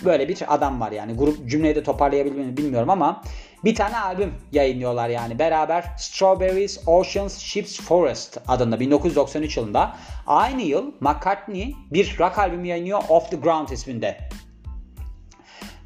Böyle 0.05 0.29
bir 0.29 0.55
adam 0.55 0.81
var 0.81 0.91
yani. 0.91 1.13
Grup 1.13 1.49
cümleyi 1.49 1.75
de 1.75 1.83
toparlayabildiğini 1.83 2.57
bilmiyorum 2.57 2.89
ama 2.89 3.23
bir 3.63 3.75
tane 3.75 3.97
albüm 3.97 4.33
yayınlıyorlar 4.51 5.09
yani 5.09 5.39
beraber 5.39 5.85
Strawberries, 5.97 6.87
Oceans, 6.87 7.39
Ships, 7.39 7.81
Forest 7.81 8.37
adında 8.47 8.79
1993 8.79 9.57
yılında. 9.57 9.95
Aynı 10.27 10.61
yıl 10.61 10.91
McCartney 10.99 11.75
bir 11.91 12.15
rock 12.19 12.39
albümü 12.39 12.67
yayınlıyor 12.67 13.03
Off 13.09 13.29
the 13.29 13.37
Ground 13.37 13.69
isminde. 13.69 14.17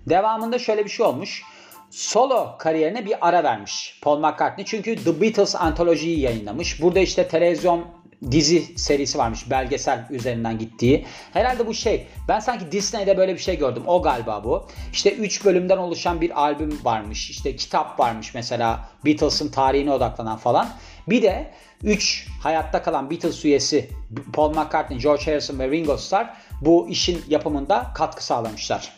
Devamında 0.10 0.60
şöyle 0.60 0.86
bir 0.86 0.90
şey 0.90 1.06
olmuş. 1.06 1.44
Solo 1.90 2.56
kariyerine 2.60 3.06
bir 3.06 3.28
ara 3.28 3.44
vermiş 3.44 4.00
Paul 4.04 4.20
McCartney. 4.20 4.66
Çünkü 4.66 5.04
The 5.04 5.22
Beatles 5.22 5.56
antolojiyi 5.56 6.20
yayınlamış. 6.20 6.82
Burada 6.82 7.00
işte 7.00 7.28
televizyon 7.28 7.86
dizi 8.32 8.78
serisi 8.78 9.18
varmış 9.18 9.50
belgesel 9.50 10.08
üzerinden 10.10 10.58
gittiği. 10.58 11.06
Herhalde 11.34 11.68
bu 11.68 11.74
şey 11.74 12.08
ben 12.28 12.40
sanki 12.40 12.72
Disney'de 12.72 13.18
böyle 13.18 13.34
bir 13.34 13.40
şey 13.40 13.58
gördüm. 13.58 13.84
O 13.88 14.02
galiba 14.02 14.44
bu. 14.44 14.68
İşte 14.94 15.14
3 15.16 15.46
bölümden 15.46 15.78
oluşan 15.78 16.22
bir 16.22 16.42
albüm 16.42 16.80
varmış. 16.84 17.30
İşte 17.30 17.56
kitap 17.56 18.00
varmış 18.00 18.34
mesela 18.34 18.90
Beatles'ın 19.06 19.50
tarihine 19.50 19.92
odaklanan 19.92 20.38
falan. 20.38 20.70
Bir 21.08 21.22
de 21.22 21.52
3 21.84 22.28
hayatta 22.44 22.84
kalan 22.84 23.12
Beatles 23.12 23.46
üyesi 23.46 23.90
Paul 24.34 24.50
McCartney, 24.50 25.00
George 25.00 25.26
Harrison 25.26 25.60
ve 25.60 25.72
Ringo 25.72 25.98
Starr 25.98 26.34
bu 26.62 26.88
işin 26.90 27.24
yapımında 27.28 27.92
katkı 27.96 28.26
sağlamışlar. 28.26 28.94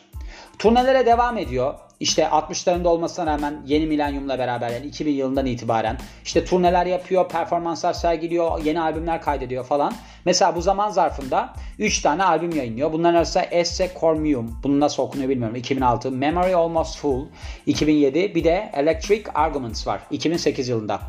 Turnelere 0.60 1.06
devam 1.06 1.38
ediyor. 1.38 1.74
İşte 2.00 2.24
60'larında 2.24 2.88
olmasına 2.88 3.26
rağmen 3.26 3.62
yeni 3.66 3.86
milenyumla 3.86 4.40
beraber 4.40 4.70
yani 4.70 4.86
2000 4.86 5.12
yılından 5.12 5.46
itibaren 5.46 5.98
işte 6.24 6.46
turneler 6.46 6.86
yapıyor, 6.86 7.30
performanslar 7.30 7.94
sergiliyor, 7.94 8.64
yeni 8.64 8.82
albümler 8.82 9.22
kaydediyor 9.22 9.66
falan. 9.66 9.94
Mesela 10.26 10.56
bu 10.56 10.62
zaman 10.62 10.90
zarfında 10.90 11.54
3 11.80 12.02
tane 12.02 12.24
albüm 12.24 12.52
yayınlıyor. 12.52 12.94
Bunların 12.94 13.16
arasında 13.16 13.44
Esse 13.44 13.92
Cormium, 14.00 14.60
bunu 14.64 14.80
nasıl 14.80 15.04
okunuyor 15.04 15.30
bilmiyorum 15.30 15.56
2006, 15.56 16.12
Memory 16.12 16.56
Almost 16.56 16.98
Full 16.98 17.26
2007, 17.66 18.36
bir 18.36 18.44
de 18.44 18.72
Electric 18.74 19.32
Arguments 19.36 19.88
var 19.88 20.02
2008 20.12 20.70
yılında. 20.70 21.02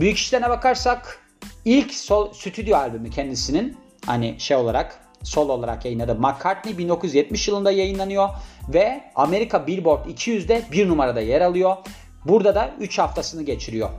Büyük 0.00 0.16
işlerine 0.16 0.50
bakarsak 0.50 1.18
ilk 1.64 1.94
sol, 1.94 2.32
stüdyo 2.32 2.76
albümü 2.76 3.10
kendisinin 3.10 3.76
hani 4.06 4.40
şey 4.40 4.56
olarak 4.56 5.03
sol 5.24 5.48
olarak 5.48 5.84
yayınladı. 5.84 6.14
McCartney 6.14 6.78
1970 6.78 7.48
yılında 7.48 7.70
yayınlanıyor 7.70 8.28
ve 8.68 9.04
Amerika 9.14 9.66
Billboard 9.66 10.06
200'de 10.06 10.62
bir 10.72 10.88
numarada 10.88 11.20
yer 11.20 11.40
alıyor. 11.40 11.76
Burada 12.24 12.54
da 12.54 12.70
3 12.80 12.98
haftasını 12.98 13.42
geçiriyor. 13.42 13.90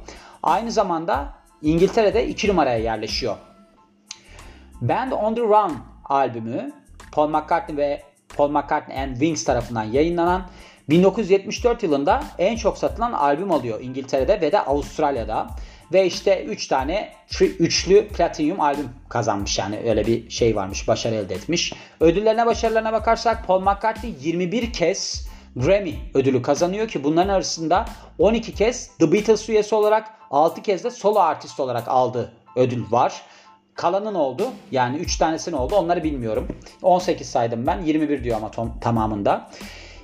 Aynı 0.44 0.72
zamanda 0.72 1.34
İngiltere'de 1.62 2.28
2 2.28 2.48
numaraya 2.48 2.78
yerleşiyor. 2.78 3.36
Band 4.82 5.12
on 5.12 5.36
the 5.36 5.42
Run 5.42 5.78
albümü 6.06 6.74
Paul 7.12 7.30
McCartney 7.30 7.78
ve 7.78 8.04
Paul 8.38 8.50
McCartney 8.50 9.00
and 9.00 9.12
Wings 9.12 9.44
tarafından 9.44 9.84
yayınlanan 9.84 10.48
1974 10.90 11.84
yılında 11.84 12.24
en 12.38 12.56
çok 12.56 12.78
satılan 12.78 13.14
albüm 13.14 13.52
oluyor 13.52 13.82
İngiltere'de 13.82 14.42
ve 14.42 14.52
de 14.52 14.62
Avustralya'da. 14.62 15.48
Ve 15.94 16.06
işte 16.06 16.44
3 16.44 16.68
tane 16.68 17.14
üçlü 17.42 18.08
platinyum 18.08 18.62
albüm 18.62 18.90
kazanmış 19.10 19.60
yani 19.60 19.80
öyle 19.90 20.08
bir 20.08 20.30
şey 20.30 20.56
varmış 20.56 20.88
başarı 20.88 21.16
elde 21.16 21.36
etmiş. 21.36 21.74
Ödüllerine 22.00 22.46
başarılarına 22.46 22.94
bakarsak 22.94 23.48
Paul 23.48 23.62
McCartney 23.62 24.14
21 24.22 24.74
kez 24.74 25.28
Grammy 25.56 25.96
ödülü 26.14 26.42
kazanıyor 26.42 26.88
ki 26.88 27.04
bunların 27.04 27.34
arasında 27.34 27.86
12 28.20 28.54
kez 28.54 28.98
The 28.98 29.12
Beatles 29.12 29.50
üyesi 29.50 29.76
olarak 29.76 30.08
6 30.32 30.62
kez 30.62 30.84
de 30.84 30.90
solo 30.90 31.20
artist 31.20 31.60
olarak 31.60 31.88
aldığı 31.88 32.34
ödül 32.56 32.92
var. 32.92 33.22
Kalanın 33.74 34.16
oldu. 34.16 34.48
Yani 34.72 34.98
3 34.98 35.18
tanesinin 35.18 35.56
oldu. 35.56 35.76
Onları 35.76 36.04
bilmiyorum. 36.04 36.48
18 36.82 37.30
saydım 37.30 37.68
ben. 37.68 37.82
21 37.82 38.24
diyor 38.24 38.38
ama 38.38 38.52
tamamında. 38.82 39.50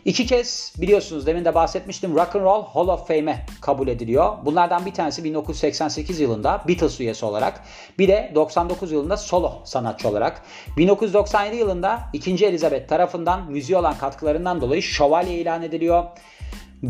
İki 0.06 0.26
kez 0.26 0.74
biliyorsunuz 0.78 1.26
demin 1.26 1.46
de 1.46 1.56
bahsetmiştim 1.56 2.16
Rock 2.16 2.36
and 2.36 2.44
Roll 2.44 2.64
Hall 2.64 2.88
of 2.88 3.08
Fame'e 3.08 3.46
kabul 3.62 3.88
ediliyor. 3.88 4.34
Bunlardan 4.46 4.86
bir 4.86 4.94
tanesi 4.94 5.24
1988 5.24 6.20
yılında 6.20 6.64
Beatles 6.68 7.00
üyesi 7.00 7.26
olarak 7.26 7.64
bir 8.00 8.08
de 8.08 8.32
99 8.36 8.92
yılında 8.92 9.18
solo 9.18 9.62
sanatçı 9.64 10.10
olarak. 10.10 10.42
1997 10.78 11.56
yılında 11.56 12.00
2. 12.14 12.46
Elizabeth 12.46 12.90
tarafından 12.90 13.52
müziğe 13.52 13.78
olan 13.78 13.98
katkılarından 13.98 14.62
dolayı 14.62 14.82
şövalye 14.82 15.34
ilan 15.34 15.64
ediliyor. 15.64 16.04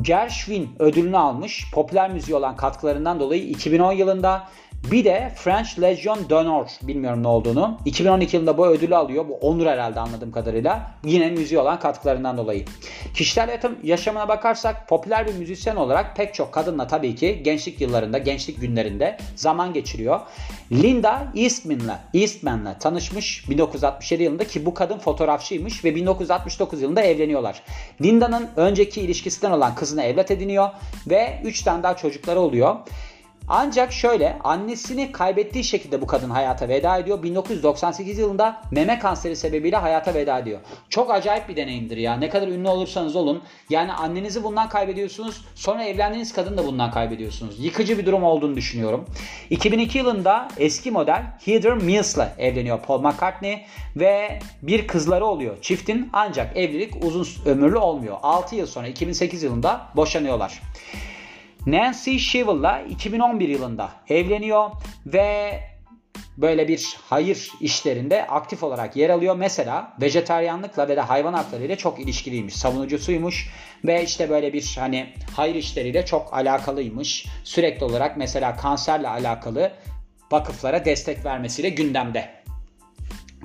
Gershwin 0.01 0.70
ödülünü 0.80 1.18
almış 1.18 1.72
popüler 1.74 2.13
müziğe 2.13 2.38
olan 2.38 2.56
katkılarından 2.56 3.20
dolayı 3.20 3.44
2010 3.44 3.91
yılında 3.91 4.48
bir 4.84 5.06
de 5.06 5.32
French 5.36 5.82
Legion 5.82 6.30
d'Honneur 6.30 6.68
bilmiyorum 6.82 7.24
ne 7.24 7.28
olduğunu. 7.28 7.78
2012 7.86 8.36
yılında 8.36 8.58
bu 8.58 8.68
ödülü 8.68 8.96
alıyor. 8.96 9.26
Bu 9.30 9.34
onur 9.36 9.66
herhalde 9.66 10.00
anladığım 10.00 10.32
kadarıyla. 10.32 10.92
Yine 11.06 11.30
müziği 11.30 11.60
olan 11.60 11.80
katkılarından 11.80 12.38
dolayı. 12.38 12.66
Kişisel 13.14 13.60
yaşamına 13.84 14.28
bakarsak 14.28 14.88
popüler 14.88 15.28
bir 15.28 15.34
müzisyen 15.34 15.76
olarak 15.76 16.16
pek 16.16 16.34
çok 16.34 16.52
kadınla 16.52 16.88
tabii 16.88 17.16
ki 17.16 17.42
gençlik 17.44 17.82
yıllarında, 17.82 18.18
gençlik 18.18 18.62
günlerinde 18.62 19.18
zaman 19.36 19.74
geçiriyor. 19.74 20.20
Linda 20.72 21.28
Eastman'la 21.36 22.00
Eastman'la 22.14 22.80
tanışmış 22.80 23.50
1967 23.50 24.24
yılında 24.24 24.44
ki 24.44 24.66
bu 24.66 24.74
kadın 24.74 24.98
fotoğrafçıymış 24.98 25.86
ve 25.86 25.96
1969 25.96 26.82
yılında 26.82 27.02
evleniyorlar. 27.02 27.64
Linda'nın 28.02 28.50
önceki 28.56 29.02
ilişkisinden 29.02 29.52
olan 29.52 29.76
kızına 29.76 30.04
evlat 30.04 30.32
ediniyor 30.32 30.70
ve 31.10 31.42
3 31.44 31.62
tane 31.62 31.84
daha 31.84 31.96
çocukları 31.98 32.40
oluyor. 32.40 32.76
Ancak 33.48 33.94
şöyle 33.94 34.40
annesini 34.44 35.12
kaybettiği 35.12 35.64
şekilde 35.64 36.02
bu 36.02 36.08
kadın 36.08 36.30
hayata 36.30 36.68
veda 36.68 36.98
ediyor. 36.98 37.24
1998 37.24 38.18
yılında 38.18 38.62
meme 38.72 39.00
kanseri 39.00 39.36
sebebiyle 39.36 39.78
hayata 39.78 40.14
veda 40.14 40.40
ediyor. 40.40 40.60
Çok 40.90 41.12
acayip 41.12 41.50
bir 41.50 41.56
deneyimdir 41.56 41.98
ya. 41.98 42.18
Ne 42.18 42.30
kadar 42.30 42.48
ünlü 42.48 42.68
olursanız 42.68 43.16
olun. 43.16 43.44
Yani 43.70 43.94
annenizi 43.94 44.44
bundan 44.44 44.70
kaybediyorsunuz. 44.70 45.46
Sonra 45.56 45.84
evlendiğiniz 45.84 46.34
kadın 46.34 46.58
da 46.58 46.66
bundan 46.66 46.92
kaybediyorsunuz. 46.92 47.66
Yıkıcı 47.66 47.98
bir 47.98 48.06
durum 48.06 48.24
olduğunu 48.24 48.56
düşünüyorum. 48.56 49.06
2002 49.50 49.98
yılında 49.98 50.48
eski 50.58 50.92
model 50.92 51.24
Heather 51.46 51.74
Mills'la 51.74 52.34
evleniyor 52.38 52.80
Paul 52.80 53.02
McCartney 53.02 53.66
ve 53.96 54.40
bir 54.62 54.88
kızları 54.88 55.26
oluyor 55.26 55.62
çiftin 55.62 56.10
ancak 56.14 56.58
evlilik 56.58 57.06
uzun 57.06 57.28
ömürlü 57.46 57.77
olmuyor. 57.77 58.18
6 58.24 58.56
yıl 58.56 58.68
sonra 58.68 58.88
2008 58.88 59.44
yılında 59.44 59.82
boşanıyorlar. 59.96 60.62
Nancy 61.66 62.18
Sheville'la 62.18 62.82
2011 62.82 63.50
yılında 63.50 63.92
evleniyor 64.10 64.72
ve 65.06 65.60
böyle 66.38 66.68
bir 66.68 66.98
hayır 67.10 67.52
işlerinde 67.62 68.28
aktif 68.28 68.64
olarak 68.64 68.96
yer 68.96 69.10
alıyor. 69.10 69.36
Mesela 69.36 69.94
vejetaryanlıkla 70.02 70.90
ve 70.90 70.96
de 70.96 71.02
hayvan 71.02 71.34
hakları 71.34 71.64
ile 71.64 71.76
çok 71.76 72.00
ilişkiliymiş. 72.00 72.56
Savunucusuymuş 72.56 73.50
ve 73.86 74.04
işte 74.04 74.30
böyle 74.30 74.54
bir 74.54 74.76
hani 74.80 75.14
hayır 75.36 75.56
işleriyle 75.56 76.06
çok 76.06 76.34
alakalıymış. 76.34 77.26
Sürekli 77.44 77.86
olarak 77.86 78.18
mesela 78.18 78.56
kanserle 78.56 79.08
alakalı 79.08 79.72
vakıflara 80.32 80.86
destek 80.86 81.26
vermesiyle 81.26 81.70
gündemde. 81.70 82.41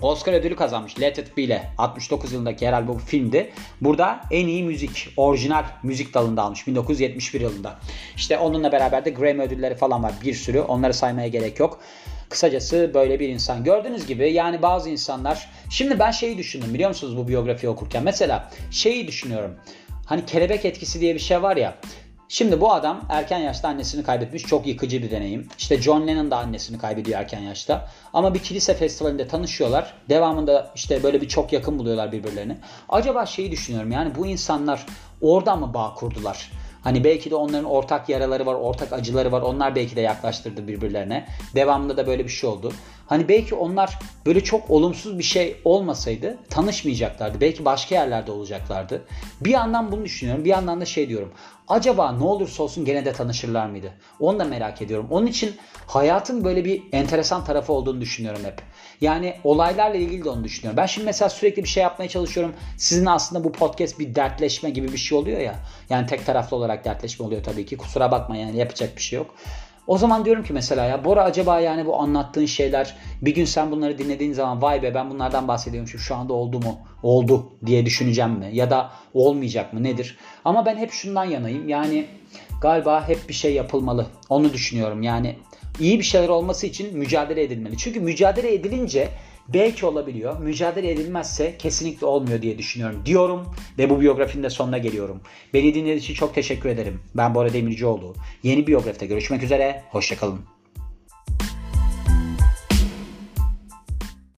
Oscar 0.03 0.33
ödülü 0.33 0.57
kazanmış 0.57 1.01
Let 1.01 1.19
It 1.19 1.37
Be 1.37 1.43
ile 1.43 1.71
69 1.79 2.33
yılındaki 2.33 2.67
herhalde 2.67 2.89
bu 2.89 2.99
filmdi. 2.99 3.53
Burada 3.81 4.21
en 4.31 4.47
iyi 4.47 4.63
müzik, 4.63 5.09
orijinal 5.17 5.65
müzik 5.83 6.15
dalında 6.15 6.43
almış 6.43 6.67
1971 6.67 7.41
yılında. 7.41 7.79
İşte 8.17 8.39
onunla 8.39 8.73
beraber 8.73 9.05
de 9.05 9.11
Grammy 9.11 9.43
ödülleri 9.43 9.75
falan 9.75 10.03
var 10.03 10.13
bir 10.25 10.35
sürü. 10.35 10.61
Onları 10.61 10.95
saymaya 10.95 11.29
gerek 11.29 11.61
yok. 11.61 11.81
Kısacası 12.29 12.91
böyle 12.95 13.21
bir 13.21 13.29
insan. 13.29 13.65
Gördüğünüz 13.65 14.07
gibi 14.07 14.33
yani 14.33 14.63
bazı 14.63 14.91
insanlar 14.91 15.51
şimdi 15.71 15.99
ben 15.99 16.11
şeyi 16.11 16.39
düşündüm 16.39 16.75
biliyor 16.75 16.89
musunuz 16.89 17.17
bu 17.17 17.29
biyografiyi 17.29 17.71
okurken. 17.71 18.05
Mesela 18.05 18.51
şeyi 18.71 19.09
düşünüyorum. 19.09 19.57
Hani 20.07 20.27
kelebek 20.27 20.65
etkisi 20.65 21.01
diye 21.01 21.15
bir 21.15 21.21
şey 21.21 21.43
var 21.43 21.57
ya. 21.57 21.75
Şimdi 22.29 22.61
bu 22.61 22.73
adam 22.73 23.01
erken 23.09 23.39
yaşta 23.39 23.69
annesini 23.69 24.05
kaybetmiş. 24.05 24.43
Çok 24.43 24.67
yıkıcı 24.67 25.03
bir 25.03 25.11
deneyim. 25.11 25.49
İşte 25.59 25.83
John 25.83 26.07
Lennon 26.07 26.31
da 26.31 26.37
annesini 26.37 26.79
kaybediyor 26.79 27.21
erken 27.21 27.41
yaşta. 27.41 27.89
Ama 28.12 28.35
bir 28.35 28.39
kilise 28.39 28.75
festivalinde 28.75 29.29
tanışıyorlar. 29.29 29.95
Devamında 30.09 30.71
işte 30.75 31.03
böyle 31.03 31.21
bir 31.21 31.29
çok 31.29 31.53
yakın 31.53 31.79
buluyorlar 31.79 32.12
birbirlerini. 32.12 32.57
Acaba 32.89 33.27
şeyi 33.27 33.51
düşünüyorum 33.51 33.91
yani 33.91 34.15
bu 34.15 34.27
insanlar 34.27 34.87
orada 35.21 35.57
mı 35.57 35.75
bağ 35.75 35.95
kurdular? 35.95 36.51
Hani 36.87 37.05
belki 37.05 37.31
de 37.31 37.35
onların 37.35 37.64
ortak 37.64 38.09
yaraları 38.09 38.46
var, 38.46 38.55
ortak 38.55 38.92
acıları 38.92 39.33
var. 39.33 39.42
Onlar 39.42 39.75
belki 39.75 39.96
de 39.96 40.01
yaklaştırdı 40.01 40.68
birbirlerine. 40.68 41.27
Devamında 41.55 41.96
da 41.96 42.07
böyle 42.07 42.25
bir 42.25 42.29
şey 42.29 42.51
oldu. 42.51 42.72
Hani 43.07 43.29
belki 43.29 43.55
onlar 43.55 43.99
böyle 44.27 44.44
çok 44.44 44.70
olumsuz 44.70 45.18
bir 45.18 45.22
şey 45.22 45.57
olmasaydı 45.64 46.38
tanışmayacaklardı. 46.51 47.40
Belki 47.40 47.64
başka 47.64 47.94
yerlerde 47.94 48.33
olacaklardı. 48.33 49.05
Bir 49.40 49.51
yandan 49.51 49.92
bunu 49.92 50.05
düşünüyorum. 50.05 50.44
Bir 50.44 50.51
yandan 50.51 50.81
da 50.81 50.85
şey 50.85 51.09
diyorum. 51.09 51.33
Acaba 51.68 52.12
ne 52.12 52.25
olursa 52.25 52.62
olsun 52.62 52.85
gene 52.85 53.05
de 53.05 53.12
tanışırlar 53.12 53.66
mıydı? 53.66 53.92
Onu 54.20 54.38
da 54.38 54.44
merak 54.44 54.83
ediyorum. 54.83 55.07
Onun 55.11 55.27
için 55.27 55.57
hayatın 55.87 56.44
böyle 56.44 56.64
bir 56.64 56.83
enteresan 56.92 57.44
tarafı 57.44 57.72
olduğunu 57.72 58.01
düşünüyorum 58.01 58.44
hep. 58.44 58.62
Yani 59.01 59.35
olaylarla 59.45 59.97
ilgili 59.97 60.25
de 60.25 60.31
onu 60.31 60.45
düşünüyorum. 60.45 60.77
Ben 60.77 60.87
şimdi 60.87 61.05
mesela 61.05 61.29
sürekli 61.29 61.63
bir 61.63 61.69
şey 61.69 61.83
yapmaya 61.83 62.09
çalışıyorum. 62.09 62.55
Sizin 62.77 63.07
aslında 63.07 63.45
bu 63.45 63.53
podcast 63.53 63.99
bir 63.99 64.15
dertleşme 64.15 64.71
gibi 64.71 64.93
bir 64.93 64.99
şey 64.99 65.19
oluyor 65.19 65.41
ya. 65.41 65.55
Yani 65.91 66.07
tek 66.07 66.27
taraflı 66.27 66.57
olarak 66.57 66.85
dertleşme 66.85 67.27
oluyor 67.27 67.43
tabii 67.43 67.67
ki. 67.67 67.77
Kusura 67.77 68.11
bakma 68.11 68.37
yani 68.37 68.57
yapacak 68.59 68.97
bir 68.97 69.03
şey 69.03 69.17
yok. 69.17 69.35
O 69.87 69.99
zaman 69.99 70.25
diyorum 70.25 70.45
ki 70.45 70.53
mesela 70.53 70.85
ya 70.85 71.05
Bora 71.05 71.25
acaba 71.25 71.61
yani 71.61 71.87
bu 71.87 72.01
anlattığın 72.01 72.47
şeyler 72.47 72.97
bir 73.23 73.35
gün 73.35 73.45
sen 73.45 73.71
bunları 73.71 73.99
dinlediğin 73.99 74.33
zaman 74.33 74.63
vay 74.63 74.83
be 74.83 74.95
ben 74.95 75.11
bunlardan 75.11 75.49
bahsediyormuşum 75.49 76.01
şu 76.01 76.15
anda 76.15 76.33
oldu 76.33 76.59
mu? 76.59 76.79
Oldu 77.03 77.53
diye 77.67 77.87
düşüneceğim 77.87 78.31
mi? 78.31 78.51
Ya 78.53 78.71
da 78.71 78.91
olmayacak 79.15 79.73
mı 79.73 79.83
nedir? 79.83 80.19
Ama 80.45 80.67
ben 80.67 80.77
hep 80.77 80.93
şundan 80.93 81.25
yanayım 81.25 81.69
yani 81.69 82.07
galiba 82.61 83.09
hep 83.09 83.29
bir 83.29 83.35
şey 83.35 83.55
yapılmalı. 83.55 84.07
Onu 84.29 84.53
düşünüyorum 84.53 85.03
yani 85.03 85.37
iyi 85.81 85.99
bir 85.99 86.05
şeyler 86.05 86.29
olması 86.29 86.67
için 86.67 86.99
mücadele 86.99 87.43
edilmeli. 87.43 87.77
Çünkü 87.79 88.01
mücadele 88.01 88.55
edilince 88.55 89.09
belki 89.49 89.87
olabiliyor. 89.87 90.39
Mücadele 90.41 90.91
edilmezse 90.91 91.59
kesinlikle 91.59 92.07
olmuyor 92.07 92.43
diye 92.43 92.59
düşünüyorum 92.59 93.03
diyorum 93.07 93.55
ve 93.79 93.91
bu 93.91 94.01
biyografinin 94.01 94.43
de 94.43 94.51
sonuna 94.51 94.79
geliyorum. 94.79 95.21
Beni 95.55 95.75
dinlediğiniz 95.75 96.03
için 96.03 96.15
çok 96.15 96.35
teşekkür 96.35 96.69
ederim. 96.69 97.01
Ben 97.15 97.35
Bora 97.35 97.53
Demircioğlu. 97.53 98.15
Yeni 98.43 98.67
biyografide 98.67 99.07
görüşmek 99.07 99.43
üzere. 99.43 99.83
Hoşçakalın. 99.91 100.56